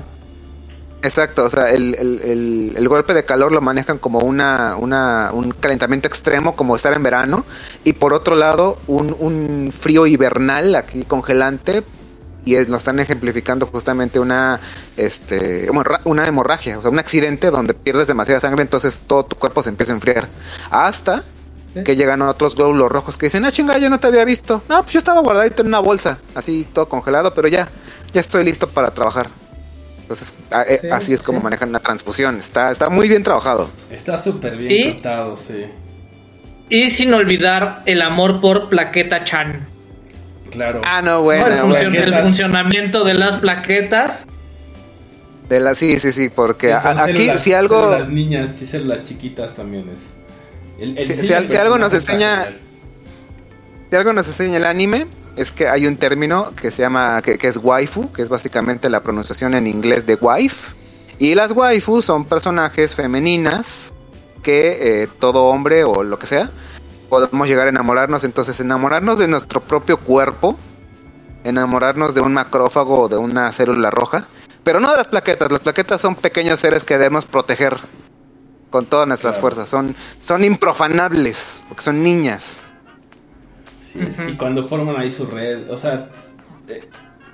[1.03, 5.29] Exacto, o sea, el, el, el, el golpe de calor lo manejan como una, una,
[5.31, 7.45] un calentamiento extremo, como estar en verano,
[7.85, 11.83] y por otro lado, un, un frío hibernal aquí congelante,
[12.45, 14.59] y lo están ejemplificando justamente una,
[14.95, 15.69] este,
[16.05, 19.69] una hemorragia, o sea, un accidente donde pierdes demasiada sangre, entonces todo tu cuerpo se
[19.69, 20.27] empieza a enfriar.
[20.71, 21.23] Hasta
[21.73, 21.83] ¿Sí?
[21.83, 24.63] que llegan otros glóbulos rojos que dicen, ah, chinga, yo no te había visto.
[24.69, 27.67] No, pues yo estaba guardadito en una bolsa, así todo congelado, pero ya,
[28.13, 29.27] ya estoy listo para trabajar.
[30.01, 31.43] Entonces, a- eh, Sí, así es como sí.
[31.43, 32.37] manejan una transfusión.
[32.37, 33.69] Está, está muy bien trabajado.
[33.91, 34.91] Está súper bien ¿Y?
[34.93, 35.65] contado, sí.
[36.69, 39.67] Y sin olvidar el amor por Plaqueta Chan.
[40.51, 40.81] Claro.
[40.85, 41.21] Ah, no, ¿no?
[41.23, 44.25] bueno, el, funcionamiento de las plaquetas.
[45.49, 47.89] De la, sí, sí, sí, porque a- aquí si algo...
[47.91, 50.11] Células niñas, sí, células chiquitas también es.
[50.79, 52.47] El, el Si- si al- si algo nos enseña-.
[53.89, 55.07] Si algo nos enseña el anime
[55.37, 58.89] es que hay un término que se llama, que, que es waifu, que es básicamente
[58.89, 60.73] la pronunciación en inglés de wife.
[61.19, 63.93] Y las waifus son personajes femeninas
[64.43, 66.49] que eh, todo hombre o lo que sea
[67.09, 68.23] podemos llegar a enamorarnos.
[68.23, 70.57] Entonces, enamorarnos de nuestro propio cuerpo,
[71.43, 74.25] enamorarnos de un macrófago o de una célula roja,
[74.63, 75.51] pero no de las plaquetas.
[75.51, 77.77] Las plaquetas son pequeños seres que debemos proteger
[78.69, 79.41] con todas nuestras Claro.
[79.41, 79.69] fuerzas.
[79.69, 82.61] Son, son improfanables porque son niñas.
[83.81, 84.29] Sí, es- Ujú.
[84.29, 86.09] Y cuando forman ahí su red, o sea,
[86.67, 86.89] eh,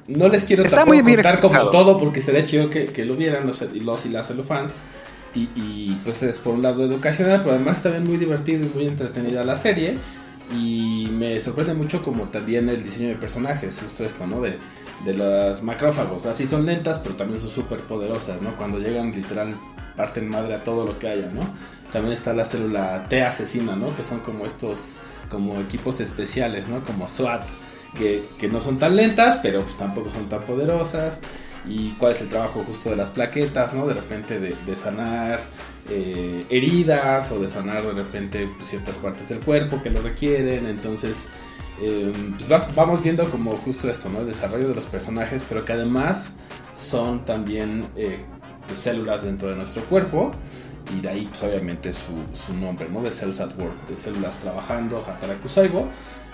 [0.07, 3.05] no les quiero Está tampoco muy bien contar como todo porque sería chido que, que
[3.05, 4.73] lo vieran los, los y las celufans.
[5.35, 8.85] Y, y pues es por un lado educacional, pero además también muy divertido y muy
[8.85, 9.97] entretenida la serie.
[10.55, 14.41] Y me sorprende mucho como también el diseño de personajes, justo esto, ¿no?
[14.41, 14.59] De,
[15.05, 16.25] de los macrófagos.
[16.25, 18.55] Así son lentas, pero también son súper poderosas, ¿no?
[18.55, 19.55] Cuando llegan literal
[19.95, 21.41] parten madre a todo lo que haya, ¿no?
[21.91, 23.95] También está la célula T asesina, ¿no?
[23.95, 26.83] Que son como estos, como equipos especiales, ¿no?
[26.83, 27.43] Como SWAT,
[27.97, 31.19] que, que no son tan lentas, pero pues tampoco son tan poderosas.
[31.65, 33.87] Y cuál es el trabajo justo de las plaquetas, ¿no?
[33.87, 35.41] De repente de, sanar
[35.89, 40.65] eh, heridas o de sanar de repente pues, ciertas partes del cuerpo que lo requieren.
[40.65, 41.29] Entonces,
[41.81, 42.11] eh,
[42.47, 44.21] pues vamos viendo como justo esto, ¿no?
[44.21, 46.35] El desarrollo de los personajes, pero que además
[46.73, 48.19] son también eh,
[48.67, 50.31] pues, células dentro de nuestro cuerpo.
[50.95, 53.01] Y de ahí, pues obviamente su, su nombre, ¿no?
[53.01, 55.87] De Cells at Work, de células trabajando, Hataraku Saibo.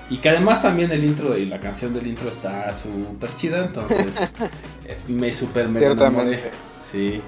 [0.10, 4.18] Y que además también el intro y la canción del intro está súper chida, entonces
[4.86, 6.52] eh, me super me enamoré.
[6.92, 7.22] Sí,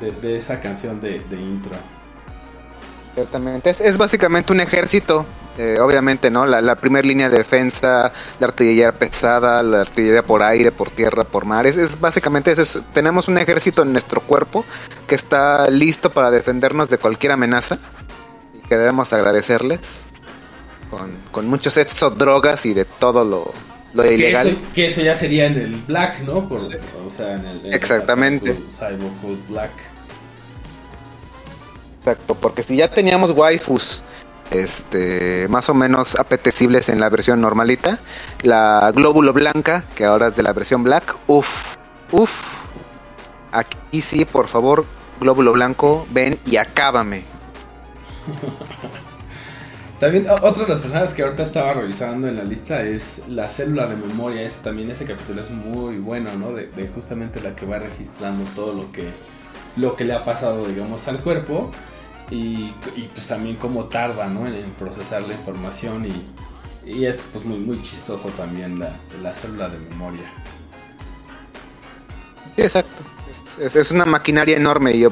[0.00, 1.72] de, de esa canción de, de intro.
[3.14, 3.70] Ciertamente.
[3.70, 5.26] Es, es básicamente un ejército,
[5.58, 6.46] eh, obviamente, ¿no?
[6.46, 8.10] La, la primera línea de defensa,
[8.40, 11.66] la artillería pesada, la artillería por aire, por tierra, por mar.
[11.66, 12.62] Es, es básicamente eso.
[12.62, 14.64] es- tenemos un ejército en nuestro cuerpo
[15.06, 17.78] que está listo para defendernos de cualquier amenaza
[18.54, 20.04] y que debemos agradecerles
[20.92, 23.50] con, con muchos sexo, drogas y de todo lo,
[23.94, 24.48] lo Que ilegal.
[24.48, 26.46] eso, que eso ya sería en el Black, ¿no?
[26.46, 27.66] Por, O sea, en el.
[27.66, 28.54] en Exactamente.
[29.48, 29.72] Black.
[31.98, 34.02] Exacto, porque si ya teníamos waifus
[34.50, 37.98] este más o menos apetecibles en la versión normalita,
[38.42, 41.74] la glóbulo blanca, que ahora es de la versión black, uff,
[42.10, 42.32] uff.
[43.52, 44.84] Aquí sí, por favor,
[45.20, 47.24] glóbulo blanco, ven y acábame.
[50.02, 53.46] También o- otro de los personajes que ahorita estaba revisando en la lista es la
[53.46, 54.42] célula de memoria.
[54.42, 56.52] Es, también ese capítulo es muy bueno, ¿no?
[56.52, 59.10] De, justamente la que va registrando todo lo que,
[59.76, 61.70] lo que le ha pasado, digamos, al cuerpo.
[62.32, 62.72] Y,
[63.14, 64.44] pues también cómo tarda, ¿no?
[64.48, 66.04] En, en procesar la información.
[66.04, 70.24] Y, y es pues muy, muy chistoso también la, la célula de memoria.
[72.56, 73.04] Exacto.
[73.58, 75.06] Es, es- una maquinaria enorme y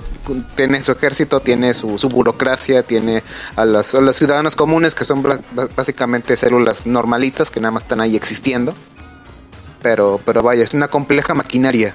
[0.54, 3.22] tiene su ejército, tiene su, su burocracia, tiene
[3.56, 5.22] a los, a los ciudadanos comunes que son
[5.74, 8.74] básicamente células normalitas que nada más están ahí existiendo.
[9.82, 11.94] Pero, pero vaya, es una compleja maquinaria.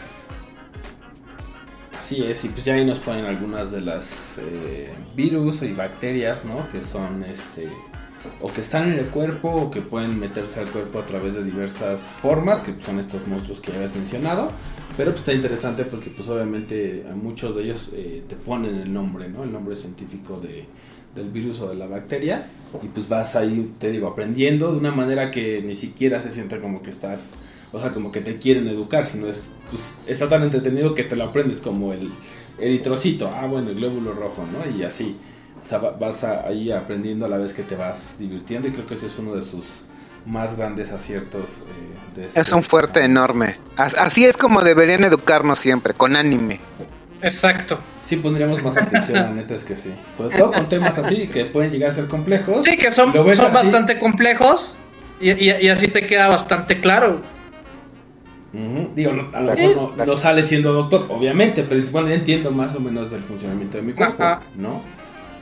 [1.98, 6.44] Así es, y pues ya ahí nos ponen algunas de las eh, virus y bacterias,
[6.46, 6.68] ¿no?
[6.72, 7.68] Que son este
[8.42, 11.44] o que están en el cuerpo o que pueden meterse al cuerpo a través de
[11.44, 14.52] diversas formas, que son estos monstruos que ya habías mencionado.
[14.98, 18.94] Pero pues está interesante porque pues obviamente a muchos de ellos eh, te ponen el
[18.94, 19.44] nombre, ¿no?
[19.44, 20.66] El nombre científico de,
[21.16, 22.48] del virus o de la bacteria.
[22.84, 26.60] Y pues vas ahí, te digo, aprendiendo de una manera que ni siquiera se siente
[26.60, 27.34] como que estás,
[27.72, 31.16] o sea, como que te quieren educar, sino es, pues está tan entretenido que te
[31.16, 32.12] lo aprendes como el
[32.60, 34.78] eritrocito, ah, bueno, el glóbulo rojo, ¿no?
[34.78, 35.16] Y así.
[35.66, 38.72] O sea, va- vas a- ahí aprendiendo a la vez que te vas divirtiendo y
[38.72, 39.82] creo que ese es uno de sus
[40.28, 41.62] más grandes aciertos.
[41.62, 43.56] eh, de este- Es un fuerte enorme.
[43.76, 46.60] As- Así es como deberían educarnos siempre, con anime.
[47.24, 47.80] Exacto.
[48.04, 49.92] Sí pondríamos más atención, la neta es que sí.
[50.16, 52.64] Sobre todo con temas así que pueden llegar a ser complejos.
[52.64, 54.76] Sí, que son, así, bastante complejos
[55.20, 57.22] y, y- y así te queda bastante claro.
[58.96, 62.52] Digo, no- a lo mejor no, no sale siendo doctor, obviamente, pero es bueno, entiendo
[62.52, 64.42] más o menos del funcionamiento de mi cuerpo, Ajá.
[64.56, 64.82] ¿no?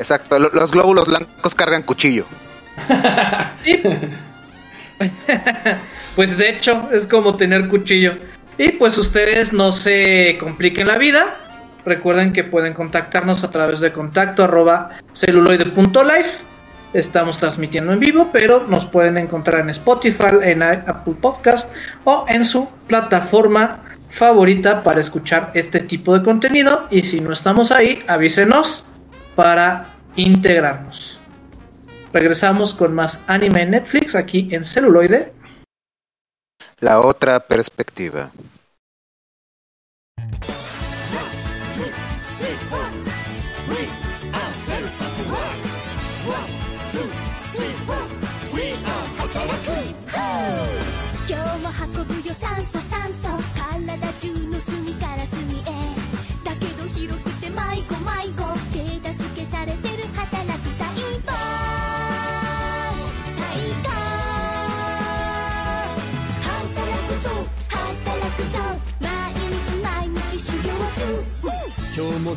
[0.04, 2.26] Exacto, lo- los glóbulos blancos cargan cuchillo.
[6.16, 8.14] Pues de hecho es como tener cuchillo.
[8.58, 11.38] Y pues ustedes no se compliquen la vida.
[11.86, 16.38] Recuerden que pueden contactarnos a través de contacto arroba celuloide.life.
[16.94, 21.70] Estamos transmitiendo en vivo, pero nos pueden encontrar en Spotify, en Apple Podcast
[22.04, 23.80] o en su plataforma
[24.12, 26.88] favorita para escuchar este tipo de contenido.
[26.92, 28.86] Y si no estamos ahí, avísenos
[29.36, 31.20] para integrarnos.
[32.12, 35.34] Regresamos con más anime en Netflix aquí en celuloide.
[36.80, 38.32] La otra perspectiva.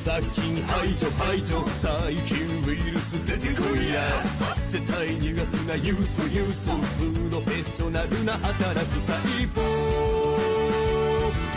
[0.07, 1.61] 今日も雑菌排除排除。
[1.83, 4.23] 細菌ウイルス出てこいや。
[4.71, 6.55] 絶対逃がすなユースユース。
[6.97, 9.61] プロフェッショナルな働く細胞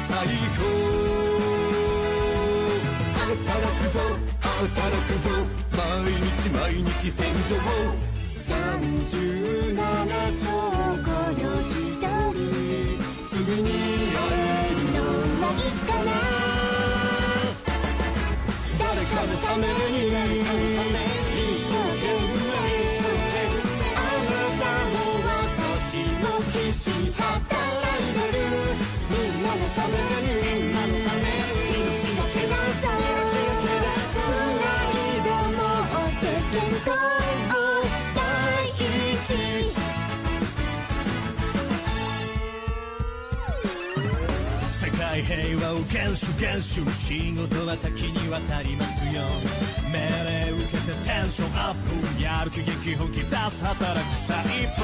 [0.07, 0.27] 最
[0.57, 0.63] 高。
[3.29, 3.45] 働
[3.77, 3.99] くぞ
[4.41, 4.57] 働
[5.05, 5.37] くぞ。
[5.77, 7.55] 毎日毎日洗浄
[8.49, 9.77] 37
[10.43, 10.58] 兆
[19.51, 20.08] I'm Amerenie.
[45.73, 49.23] を厳守厳守仕事は多岐にわたりますよ。
[49.91, 49.99] 命
[50.47, 51.75] 令受けてテンションアッ
[52.15, 54.39] プやる気元気本気出す働く細
[54.75, 54.81] 胞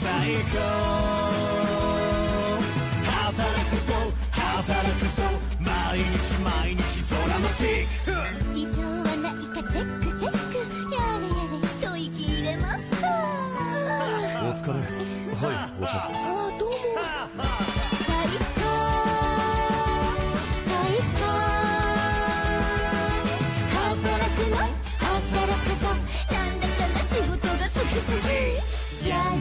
[0.00, 0.58] 最高。
[3.04, 3.94] 働くぞ。
[4.32, 5.22] 働くぞ。
[5.60, 8.12] 毎日毎日ドラマティック。
[8.54, 10.56] 異常はないかチェックチェック。
[10.94, 13.06] やれやれ一息入れますか。
[14.42, 15.14] お疲れ。
[15.34, 16.08] はいお茶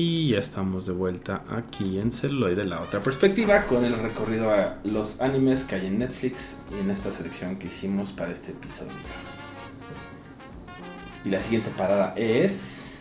[0.00, 4.76] Y ya estamos de vuelta aquí en Celuloide, la otra perspectiva, con el recorrido a
[4.84, 8.92] los animes que hay en Netflix y en esta selección que hicimos para este episodio.
[11.24, 13.00] Y la siguiente parada es...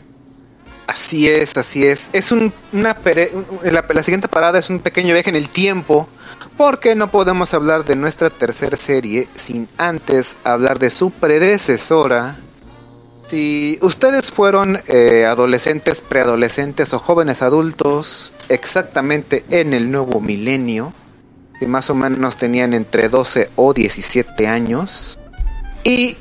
[0.87, 2.09] Así es, así es.
[2.13, 3.29] Es un, una pere-
[3.61, 6.07] la, la siguiente parada es un pequeño viaje en el tiempo,
[6.57, 12.37] porque no podemos hablar de nuestra tercera serie sin antes hablar de su predecesora.
[13.27, 20.93] Si ustedes fueron eh, adolescentes, preadolescentes o jóvenes adultos exactamente en el nuevo milenio,
[21.59, 25.19] si más o menos tenían entre 12 o 17 años,
[25.83, 26.15] y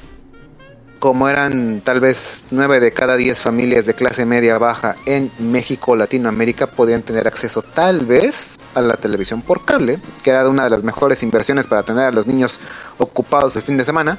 [0.99, 5.93] como eran tal vez 9 de cada 10 familias de clase media baja en México
[5.93, 10.65] o Latinoamérica, podían tener acceso tal vez a la televisión por cable, que era una
[10.65, 12.59] de las mejores inversiones para tener a los niños
[12.99, 14.19] ocupados el fin de semana.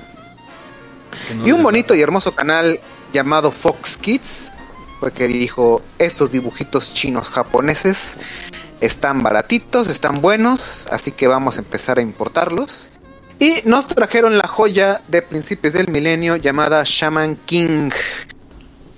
[1.28, 2.80] Que no Y un bonito y hermoso canal
[3.14, 4.54] llamado Fox Kids,
[5.00, 8.20] porque dijo, estos dibujitos chinos japoneses
[8.82, 12.90] están baratitos, están buenos, así que vamos a empezar a importarlos.
[13.40, 17.92] Y nos trajeron la joya de principios del milenio llamada Shaman King,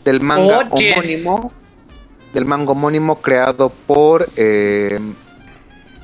[0.06, 0.94] del manga Oh, yes.
[0.94, 1.54] homónimo,
[2.34, 4.30] del manga homónimo creado por...
[4.38, 4.98] eh,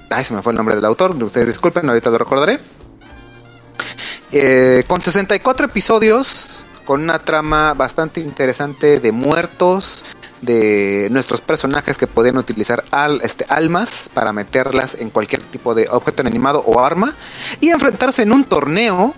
[0.10, 2.60] ay, se me fue el nombre del autor, ustedes disculpen, ahorita lo recordaré.
[4.32, 10.06] Eh, con 64 episodios, con una trama bastante interesante de muertos,
[10.42, 15.88] de nuestros personajes que podían utilizar al, este, almas para meterlas en cualquier tipo de
[15.90, 17.16] objeto animado o arma
[17.62, 19.14] y enfrentarse en un torneo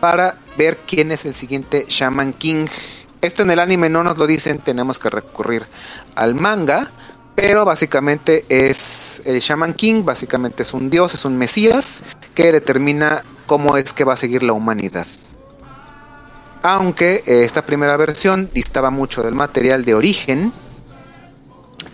[0.00, 2.66] para ver quién es el siguiente Shaman King.
[3.20, 5.66] Esto en el anime no nos lo dicen, tenemos que recurrir
[6.14, 6.90] al manga
[7.34, 12.02] Pero básicamente es el Shaman King, básicamente es un dios, es un mesías
[12.34, 15.06] que determina cómo es que va a seguir la humanidad.
[16.62, 20.52] Aunque eh, esta primera versión distaba mucho del material de origen,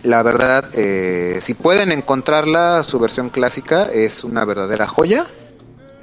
[0.03, 5.25] la verdad, eh, si pueden encontrarla, su versión clásica es una verdadera joya.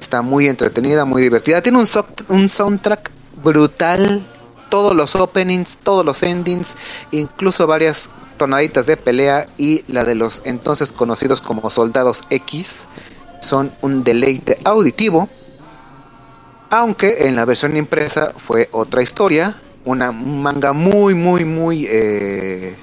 [0.00, 1.62] Está muy entretenida, muy divertida.
[1.62, 3.10] Tiene un, soundtrack
[3.42, 4.22] brutal.
[4.68, 6.76] Todos los openings, todos los endings,
[7.12, 12.88] incluso varias tonaditas de pelea y la de los entonces conocidos como Soldados X
[13.40, 15.28] son un deleite auditivo.
[16.70, 22.74] Aunque en la versión impresa fue otra historia, una, un manga muy, muy, muy eh,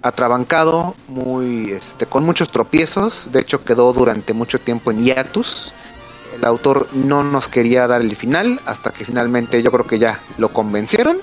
[0.00, 3.30] atrabancado, muy, este, con muchos tropiezos.
[3.32, 5.74] De hecho, quedó durante mucho tiempo en hiatus.
[6.34, 10.18] El autor no nos quería dar el final hasta que finalmente yo creo que ya
[10.38, 11.18] lo convencieron.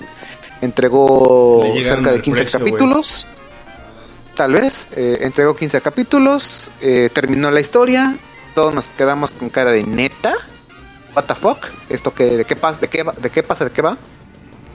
[0.60, 2.72] Entregó cerca de al 15 precio, güey.
[2.72, 3.26] capítulos.
[4.40, 8.16] Tal vez, eh, entregó 15 capítulos, eh, terminó la historia,
[8.54, 10.32] todos nos quedamos con cara de neta.
[11.14, 11.58] What the fuck?
[11.90, 12.80] ¿Esto que, de qué pasa?
[12.80, 13.66] ¿De qué, va- de qué pasa?
[13.66, 13.98] ¿De qué va?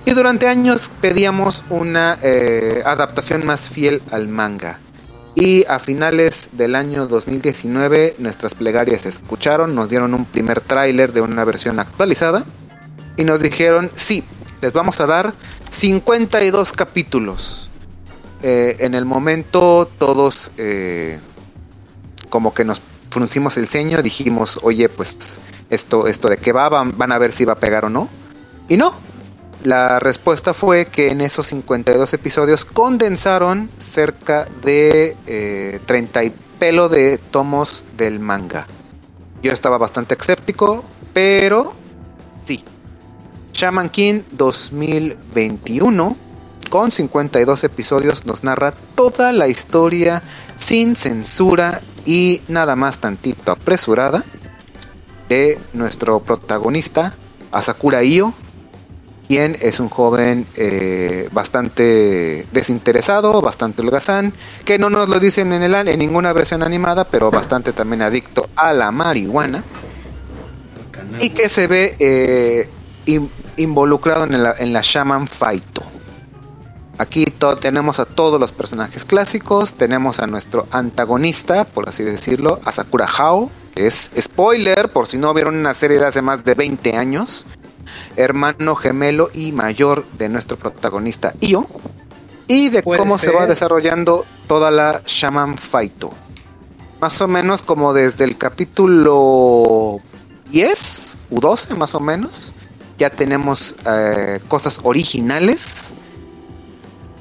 [0.05, 4.77] Y durante años pedíamos una eh, adaptación más fiel al manga.
[5.33, 11.11] Y a finales del año 2019 nuestras plegarias se escucharon, nos dieron un primer tráiler
[11.11, 12.43] de una versión actualizada
[13.17, 14.23] y nos dijeron, sí,
[14.61, 15.33] les vamos a dar
[15.71, 17.64] 52 capítulos.
[18.47, 21.17] Eh, en el momento todos eh,
[22.29, 22.79] como que nos
[23.09, 25.41] fruncimos el ceño, dijimos, oye, pues
[25.71, 28.07] esto, esto de qué va, van, a ver si va a pegar o no.
[28.69, 28.93] Y no,
[29.63, 36.87] la respuesta fue que en esos 52 episodios condensaron cerca de eh, 30 y pelo
[36.87, 38.67] de tomos del manga.
[39.41, 40.83] Yo estaba bastante escéptico,
[41.15, 41.73] pero
[42.45, 42.63] sí.
[43.53, 46.15] Shaman King 2021,
[46.69, 50.21] con 52 episodios, nos narra toda la historia
[50.57, 54.23] sin censura y nada más tantito apresurada
[55.29, 57.13] de nuestro protagonista,
[57.51, 58.33] Asakura Io,
[59.27, 64.33] quien es un joven eh, bastante desinteresado, bastante holgazán,
[64.65, 68.03] que no nos lo dicen en, el, an- en ninguna versión animada, pero bastante también
[68.03, 69.63] adicto a la marihuana
[71.23, 72.69] y que se ve eh,
[73.05, 75.81] in- involucrado en la, en la Shaman Faito.
[76.97, 77.25] Aquí
[77.59, 83.05] tenemos a todos los personajes clásicos, tenemos a nuestro antagonista, por así decirlo, a Sakura
[83.05, 86.95] Hao, que es spoiler por si no vieron una serie de hace más de 20
[86.95, 87.47] años,
[88.15, 91.67] hermano gemelo y mayor de nuestro protagonista Io,
[92.47, 96.13] y de cómo se va desarrollando toda la Shaman Faito.
[97.01, 99.99] Más o menos como desde el capítulo
[100.49, 102.53] 10 u 12 más o menos.
[102.97, 105.93] Ya tenemos eh, cosas originales.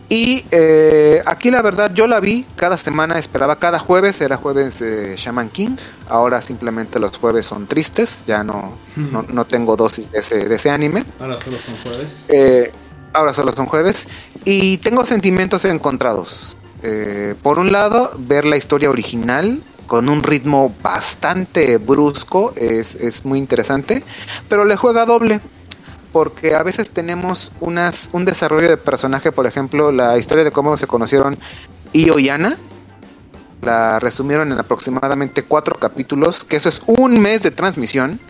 [0.08, 4.78] Y eh, aquí la verdad yo la vi cada semana, esperaba cada jueves, era jueves
[4.80, 5.76] de Shaman King.
[6.08, 10.54] Ahora simplemente los jueves son tristes, ya no, no, no tengo dosis de ese, de
[10.54, 11.04] ese anime.
[11.18, 12.24] Ahora solo son jueves.
[12.28, 12.70] Eh,
[13.14, 14.06] ahora solo son jueves.
[14.44, 16.56] Y tengo sentimientos encontrados.
[16.82, 23.24] Eh, por un lado, ver la historia original con un ritmo bastante brusco es, es
[23.24, 24.04] muy interesante.
[24.50, 25.40] Pero le juega doble.
[26.14, 30.76] Porque a veces tenemos unas, un desarrollo de personaje, por ejemplo, la historia de cómo
[30.76, 31.36] se conocieron
[31.92, 32.56] Io y Ana.
[33.62, 38.20] La resumieron en aproximadamente cuatro capítulos, que eso es un mes de transmisión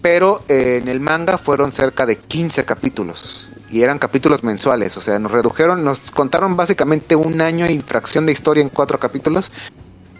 [0.00, 5.00] pero eh, en el manga fueron cerca de 15 capítulos y eran capítulos mensuales, o
[5.00, 9.52] sea, nos redujeron, nos contaron básicamente un año y fracción de historia en cuatro capítulos,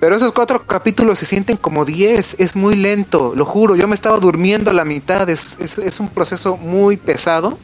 [0.00, 3.94] pero esos cuatro capítulos se sienten como 10, es muy lento, lo juro, yo me
[3.94, 7.58] estaba durmiendo a la mitad, es, es, es un proceso muy pesado.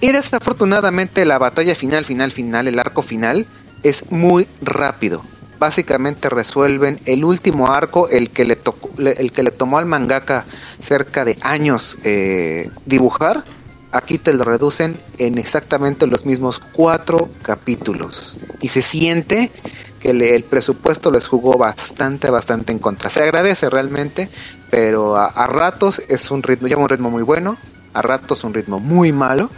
[0.00, 3.46] Y desafortunadamente la batalla final, final, final, el arco final
[3.82, 5.22] es muy rápido.
[5.58, 10.44] Básicamente resuelven el último arco, el que le, tocó, el que le tomó al mangaka
[10.80, 13.44] cerca de años eh, dibujar.
[13.90, 18.36] Aquí te lo reducen en exactamente los mismos cuatro capítulos.
[18.60, 19.50] Y se siente
[20.10, 23.10] el presupuesto les jugó bastante, bastante en contra.
[23.10, 24.28] Se agradece realmente,
[24.70, 27.56] pero a, a ratos es un ritmo, lleva un ritmo muy bueno,
[27.94, 29.50] a ratos un ritmo muy malo.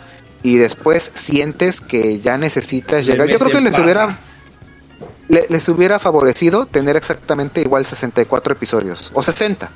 [0.43, 3.29] Y después sientes que ya necesitas Le llegar.
[3.29, 4.19] Yo creo que les hubiera
[5.29, 9.69] le- les hubiera favorecido tener exactamente igual 64 episodios o 60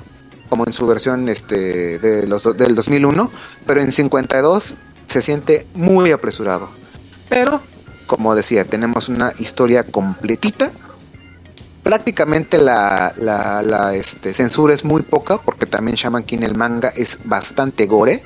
[0.49, 3.29] como en su versión este de los del 2001
[3.65, 4.75] pero en 52
[5.07, 6.69] se siente muy apresurado
[7.29, 7.61] pero
[8.13, 10.69] como decía tenemos una historia completita
[11.81, 17.87] prácticamente la, este, censura es muy poca porque también Shaman King el manga es bastante
[17.87, 18.21] gore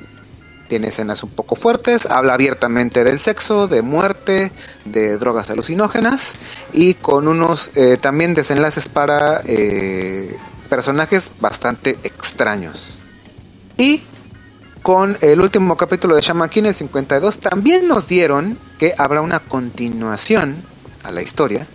[0.67, 4.51] Tiene escenas un poco fuertes, habla abiertamente del sexo, de muerte,
[4.83, 6.35] de drogas alucinógenas
[6.73, 10.35] y con unos eh, también desenlaces para eh,
[10.69, 12.97] personajes bastante extraños.
[13.77, 14.01] Y
[14.87, 19.41] con el último capítulo de Shaman King, el 52, también nos dieron que habrá una
[19.41, 20.63] continuación
[21.03, 21.67] a la historia.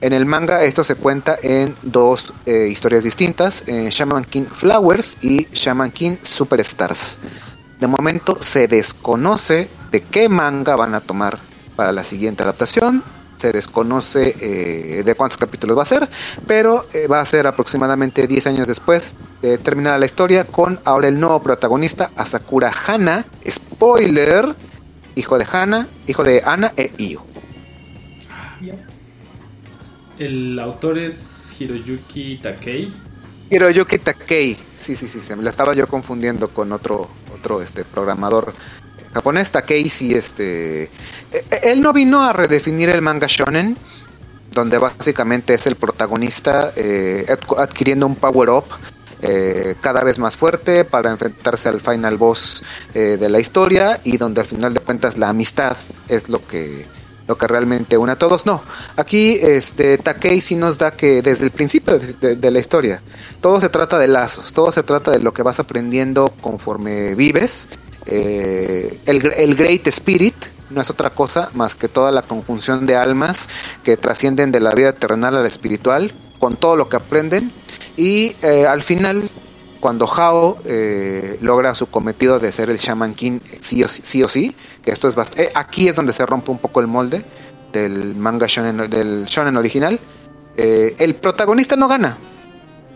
[0.00, 5.18] En el manga esto se cuenta en dos eh, historias distintas, en Shaman King Flowers
[5.20, 7.18] y Shaman King Superstars.
[7.78, 11.38] De momento se desconoce de qué manga van a tomar
[11.76, 13.04] para la siguiente adaptación.
[13.36, 16.08] Se desconoce eh, de cuántos capítulos va a ser,
[16.46, 21.08] pero eh, va a ser aproximadamente 10 años después de terminada la historia con ahora
[21.08, 23.24] el nuevo protagonista, Asakura Hana.
[23.48, 24.54] Spoiler,
[25.14, 27.22] hijo de Hana, hijo de Ana e Io.
[30.18, 32.92] El autor es Hiroyuki Takei.
[33.50, 37.84] Hiroyuki Takei, sí, sí, sí, se me lo estaba yo confundiendo con otro, otro este,
[37.84, 38.54] programador
[39.14, 39.50] japonés.
[39.50, 40.84] Takei, sí, este.
[40.84, 40.90] eh,
[41.62, 43.76] Él no vino a redefinir el manga shonen,
[44.52, 48.64] donde básicamente es el protagonista eh, adqu- adquiriendo un power up
[49.22, 52.62] eh, cada vez más fuerte para enfrentarse al final boss
[52.94, 55.76] eh, de la historia y donde al final de cuentas la amistad
[56.08, 56.86] es lo que
[57.26, 58.44] lo que realmente une a todos.
[58.44, 58.62] No,
[58.96, 63.00] aquí este Takei nos da que desde el principio de- de la historia
[63.40, 67.70] todo se trata de lazos, todo se trata de lo que vas aprendiendo conforme vives.
[68.06, 70.34] Eh, el, gr- el Great Spirit
[70.70, 73.48] no es otra cosa más que toda la conjunción de almas
[73.82, 77.52] que trascienden de la vida terrenal a la espiritual, con todo lo que aprenden.
[77.96, 79.28] Y eh, al final,
[79.80, 84.22] cuando Hao eh, logra su cometido de ser el Shaman King sí o sí, sí
[84.22, 86.86] o sí, que esto es bast- eh, aquí es donde se rompe un poco el
[86.86, 87.22] molde
[87.72, 89.98] del manga del shonen original.
[90.56, 92.16] El protagonista no gana.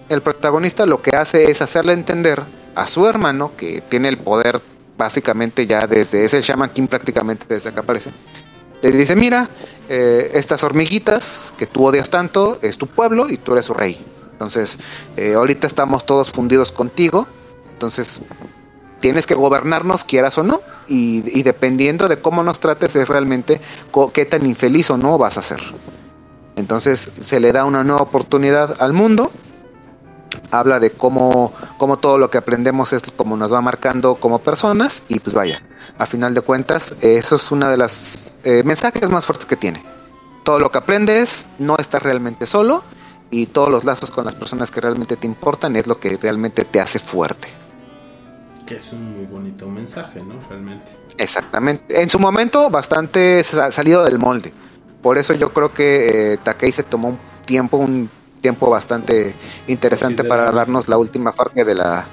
[0.09, 2.41] El protagonista lo que hace es hacerle entender
[2.77, 4.61] a su hermano que tiene el poder
[4.99, 8.11] básicamente ya desde es el Shaman King prácticamente desde que aparece.
[8.83, 9.49] Le dice, mira,
[9.89, 14.05] eh, estas hormiguitas que tú odias tanto es tu pueblo y tú eres su rey.
[14.33, 14.79] Entonces,
[15.17, 17.27] eh, ahorita estamos todos fundidos contigo.
[17.73, 18.21] Entonces,
[19.01, 20.61] tienes que gobernarnos, quieras o no.
[20.87, 23.61] Y, y dependiendo de cómo nos trates, es realmente
[24.13, 25.61] qué tan infeliz o no vas a ser.
[26.55, 29.33] Entonces, se le da una nueva oportunidad al mundo.
[30.51, 35.03] Habla de cómo, cómo todo lo que aprendemos es como nos va marcando como personas.
[35.09, 35.61] Y pues vaya,
[35.99, 39.83] a final de cuentas, eso es una de las eh, mensajes más fuertes que tiene.
[40.45, 42.83] Todo lo que aprendes, no estás realmente solo
[43.31, 46.65] y todos los lazos con las personas que realmente te importan es lo que realmente
[46.65, 47.49] te hace fuerte.
[48.67, 50.41] Que es un muy bonito mensaje, ¿no?
[50.49, 50.93] Realmente.
[51.19, 52.01] Exactamente.
[52.03, 54.53] En su momento bastante sa- salido del molde.
[55.03, 58.11] Por eso yo creo que eh, Takei se tomó un tiempo, un
[58.41, 59.35] tiempo bastante
[59.67, 62.07] interesante para darnos la última parte de la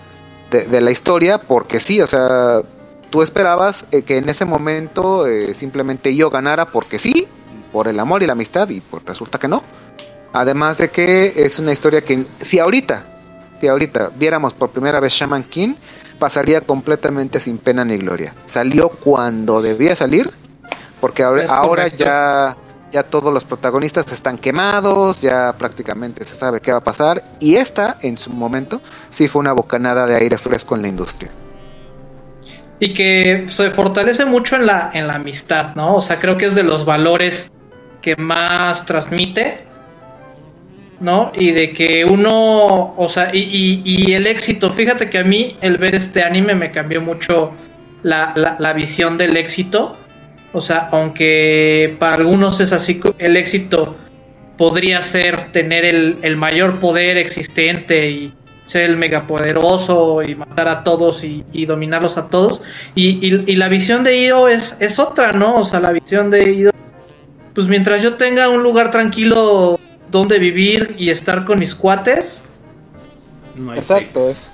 [0.52, 2.62] de, de la historia, porque sí, o sea,
[3.10, 7.28] tú esperabas eh, que en ese momento eh, simplemente yo ganara porque sí,
[7.72, 9.64] por el amor y la amistad, y pues resulta que no.
[10.34, 13.04] Además de que es una historia que si ahorita,
[13.60, 15.76] si ahorita viéramos por primera vez Shaman King,
[16.20, 18.34] pasaría completamente sin pena ni gloria.
[18.46, 20.30] Salió cuando debía salir,
[21.00, 22.58] porque ahora, ahora ya,
[22.92, 27.56] ya todos los protagonistas están quemados, ya prácticamente se sabe qué va a pasar, y
[27.56, 31.30] esta, en su momento, sí fue una bocanada de aire fresco en la industria.
[32.78, 35.96] y que se fortalece mucho en la, en la amistad, ¿no?
[35.96, 37.50] O sea, creo que es de los valores
[38.02, 39.66] que más transmite,
[41.00, 41.32] ¿no?
[41.36, 45.96] Y de que uno, o sea, y, el éxito, fíjate que a mí el ver
[45.96, 47.52] este anime me cambió mucho
[48.04, 49.98] la- la visión del éxito,
[50.56, 53.96] o sea, aunque para algunos es así, el éxito
[54.58, 58.34] podría ser tener el, el mayor poder existente y
[58.66, 62.62] ser el megapoderoso y matar a todos y, y dominarlos a todos.
[62.96, 65.58] Y, y- y la visión de Io es, es otra, ¿no?
[65.60, 66.72] O sea, la visión de Io,
[67.54, 69.80] pues mientras yo tenga un lugar tranquilo
[70.10, 72.42] donde vivir y estar con mis cuates,
[73.56, 74.52] No hay Exacto, es,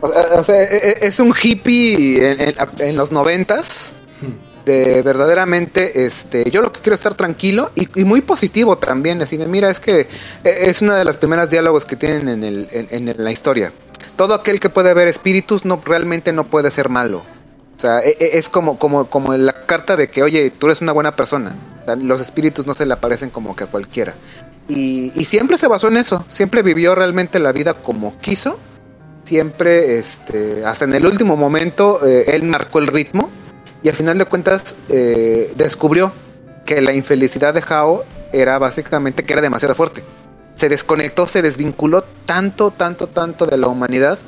[0.00, 3.94] o sea, o sea, e- e- es un hippie en, en- en los noventas,
[4.64, 9.36] de verdaderamente este yo lo que quiero es estar tranquilo y, muy positivo también así
[9.36, 10.06] de mira es que eh,
[10.44, 13.72] es una de las primeras diálogos que tienen en, el, en, la historia.
[14.16, 17.22] Todo aquel que puede ver espíritus no realmente no puede ser malo
[17.76, 20.80] o sea e- e- es como como como la carta de que oye tú eres
[20.80, 24.14] una buena persona o sea los espíritus no se le aparecen como que a cualquiera.
[24.68, 28.58] Y, y siempre se basó en eso siempre vivió realmente la vida como quiso
[29.24, 33.30] siempre este hasta en el último momento eh, él marcó el ritmo
[33.82, 36.12] y al final de cuentas eh, descubrió
[36.66, 40.02] que la infelicidad de Hao era básicamente que era demasiado fuerte.
[40.54, 44.18] Se desconectó, se desvinculó tanto, tanto, tanto de la humanidad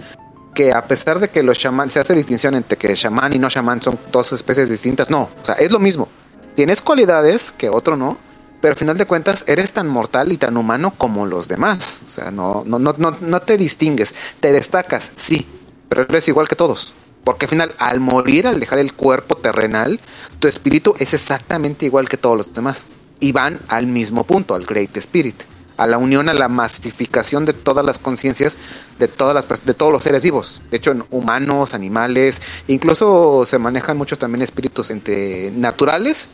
[0.54, 3.48] que a pesar de que los shaman se hace distinción entre que shaman y no
[3.48, 6.08] shaman son dos especies distintas, no, o sea, es lo mismo.
[6.54, 8.18] Tienes cualidades que otro no,
[8.60, 12.02] pero al final de cuentas eres tan mortal y tan humano como los demás.
[12.04, 15.46] O sea, no, no, no, no, no te distingues, te destacas, sí,
[15.88, 16.94] pero eres igual que todos.
[17.24, 20.00] Porque al final, al morir, al dejar el cuerpo terrenal,
[20.38, 22.86] tu espíritu es exactamente igual que todos los demás.
[23.20, 25.44] Y van al mismo punto, al Great Spirit,
[25.76, 28.58] a la unión, a la masificación de todas las conciencias
[28.98, 30.62] de todas las de todos los seres vivos.
[30.70, 36.30] De hecho, humanos, animales, incluso se manejan muchos también espíritus entre naturales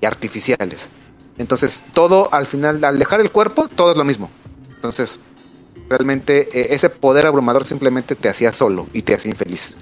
[0.00, 0.90] y artificiales.
[1.38, 4.30] Entonces, todo al final, al dejar el cuerpo, todo es lo mismo.
[4.74, 5.20] Entonces,
[5.88, 9.76] realmente eh, ese poder abrumador simplemente te hacía solo y te hacía infeliz.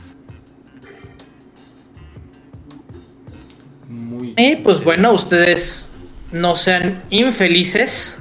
[4.37, 5.89] Y pues bueno, ustedes
[6.31, 8.19] no sean infelices.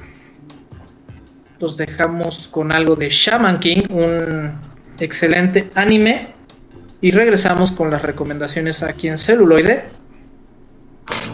[1.59, 4.51] Los dejamos con algo de Shaman King, un
[4.99, 6.33] excelente anime.
[7.01, 9.85] Y regresamos con las recomendaciones aquí en celuloide.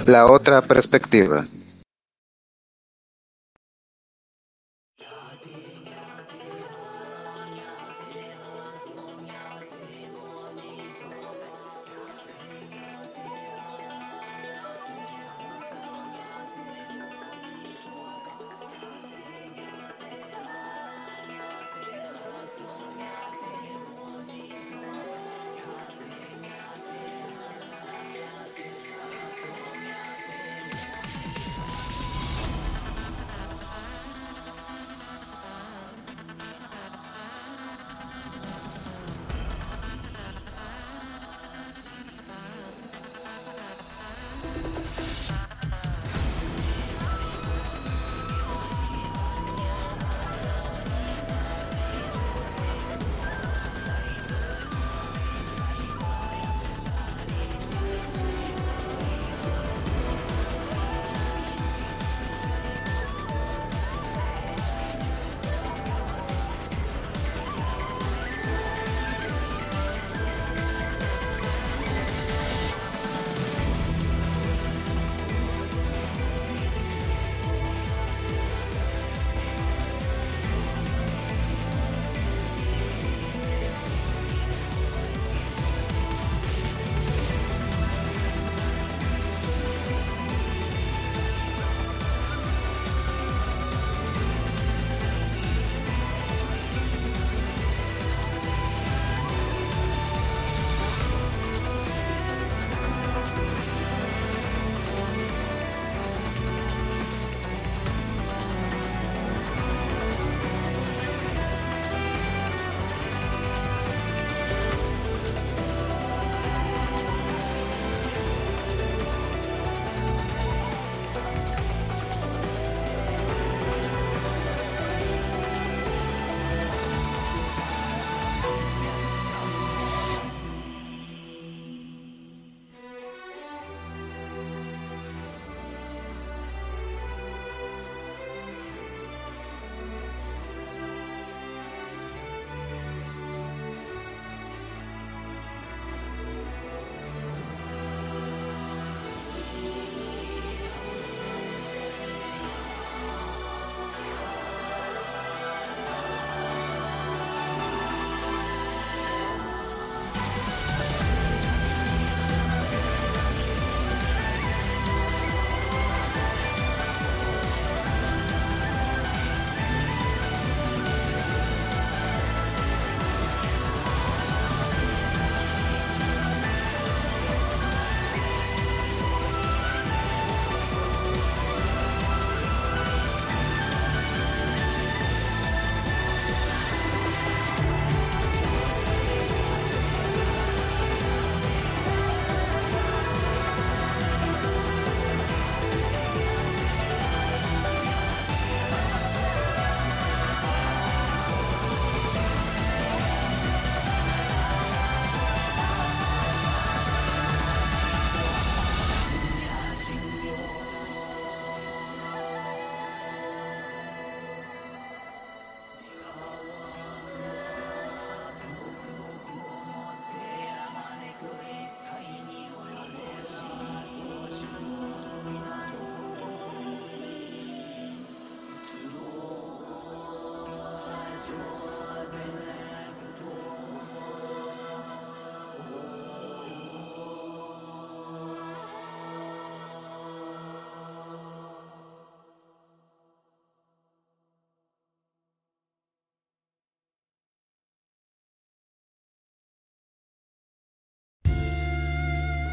[0.08, 1.46] La otra perspectiva.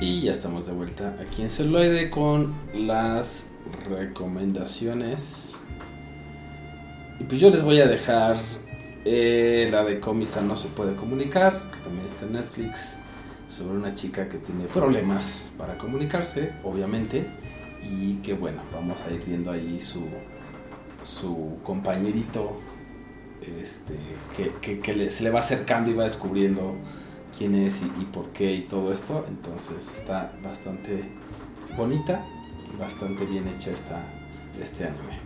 [0.00, 3.48] Y ya estamos de vuelta aquí en celuloide con las
[3.88, 5.56] recomendaciones.
[7.18, 8.36] Y pues yo les voy a dejar
[9.04, 12.96] eh, la de Comisa no se puede comunicar, que también está en Netflix,
[13.48, 17.26] sobre una chica que tiene problemas para comunicarse, obviamente,
[17.82, 20.04] y que bueno, vamos a ir viendo ahí su,
[21.02, 22.56] su compañerito
[23.60, 23.94] este,
[24.60, 26.76] que, que- se le va acercando y va descubriendo
[27.38, 29.24] quién es y, por qué y todo esto.
[29.28, 31.04] Entonces está bastante
[31.76, 32.20] bonita
[32.78, 34.00] bastante bien hecha esta,
[34.62, 35.18] este anime.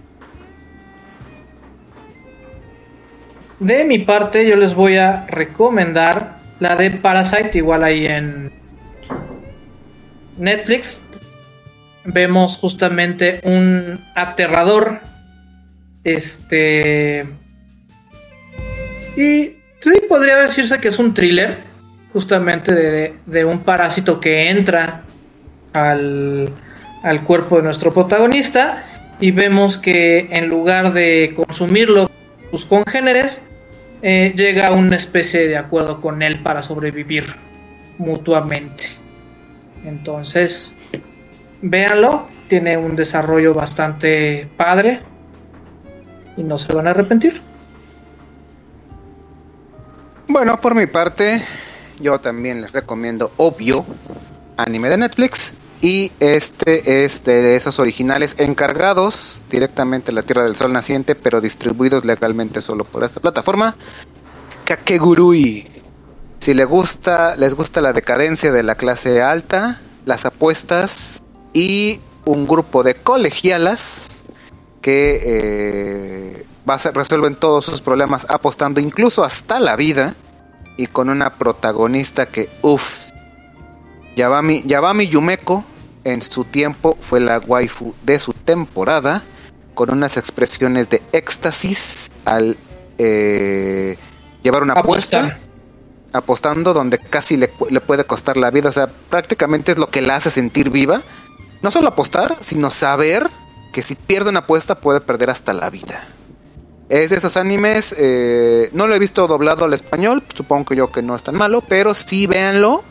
[3.61, 8.51] De mi parte, yo les voy a recomendar la de Parasite, igual ahí en
[10.39, 11.01] Netflix.
[12.05, 14.99] Vemos justamente un aterrador.
[16.03, 17.25] Este.
[19.17, 19.57] Y
[20.09, 21.59] podría decirse que es un thriller.
[22.13, 25.03] Justamente de, un parásito que entra
[25.73, 26.51] al,
[27.03, 28.85] al cuerpo de nuestro protagonista.
[29.21, 32.11] Y vemos que en lugar de consumirlo
[32.53, 33.41] sus congéneres,
[34.03, 37.25] eh, llega a una especie de acuerdo con él para sobrevivir
[37.99, 38.89] mutuamente.
[39.85, 40.75] Entonces,
[41.63, 45.01] véanlo, tiene un desarrollo bastante padre
[46.37, 47.41] y no se van a arrepentir.
[50.27, 51.41] Bueno, por mi parte,
[52.03, 53.87] yo también les recomiendo Obvio,
[54.57, 55.55] anime de Netflix.
[55.81, 61.41] Y este es de esos originales encargados directamente de la Tierra del Sol Naciente, pero
[61.41, 63.75] distribuidos legalmente solo por esta plataforma.
[64.65, 65.67] Kakegurui.
[66.39, 71.23] Si les gusta, les gusta la decadencia de la clase alta, las apuestas
[71.53, 74.23] y un grupo de colegialas
[74.81, 80.15] que eh, a resuelven todos sus problemas apostando incluso hasta la vida
[80.77, 83.11] y con una protagonista que uff
[84.17, 85.65] Yabami, Yabami Yumeko
[86.05, 89.23] en su tiempo fue la waifu de su temporada
[89.75, 92.57] con unas expresiones de éxtasis al
[92.99, 93.97] eh,
[94.43, 95.39] llevar una apuesta Apostar.
[96.13, 98.69] apostando donde casi le, le puede costar la vida.
[98.69, 101.03] O sea, prácticamente es lo que la hace sentir viva.
[101.63, 103.31] No solo apostar, sino saber
[103.73, 106.07] que si pierde una apuesta puede perder hasta la vida.
[106.93, 110.93] Es de esos animes, eh, no lo he visto doblado al español, supongo que yo
[110.93, 112.85] que no es tan malo, pero sí véanlo,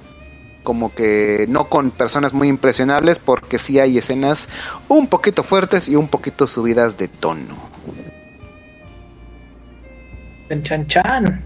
[0.64, 4.50] como que no con personas muy impresionables, porque sí hay escenas
[4.88, 7.56] un poquito fuertes y un poquito subidas de tono.
[10.50, 11.46] En Chan Chan.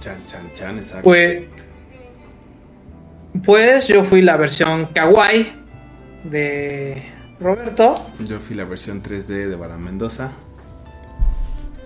[0.00, 1.04] Chan, chan, chan, exacto.
[1.04, 1.44] Pues,
[3.42, 5.54] pues yo fui la versión kawaii
[6.24, 7.02] de
[7.40, 7.94] Roberto.
[8.18, 10.32] Yo fui la versión 3D de Bala Mendoza.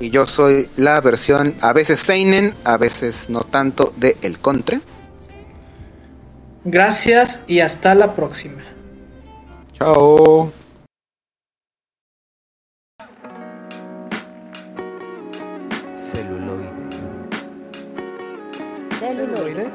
[0.00, 4.80] Y yo soy la versión a veces Seinen, a veces no tanto de El Contre.
[6.64, 8.62] Gracias y hasta la próxima.
[9.74, 10.50] Chao.
[15.94, 16.70] Celuloide.
[18.98, 19.70] Celuloide.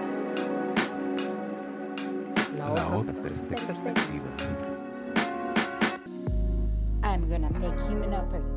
[2.58, 2.98] La La otra.
[2.98, 4.26] otra perspectiva.
[7.04, 8.55] I'm gonna make him an offer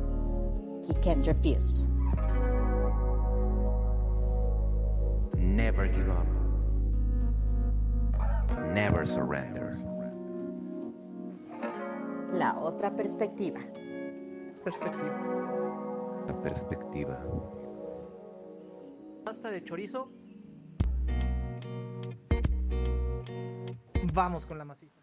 [0.89, 1.87] he can't refuse.
[5.37, 6.27] Never give up.
[8.73, 9.77] Never surrender.
[12.33, 13.59] La otra perspectiva.
[14.63, 15.17] Perspectiva.
[16.27, 17.19] La perspectiva.
[19.25, 20.09] Pasta de chorizo.
[24.13, 24.98] Vamos con la maciza.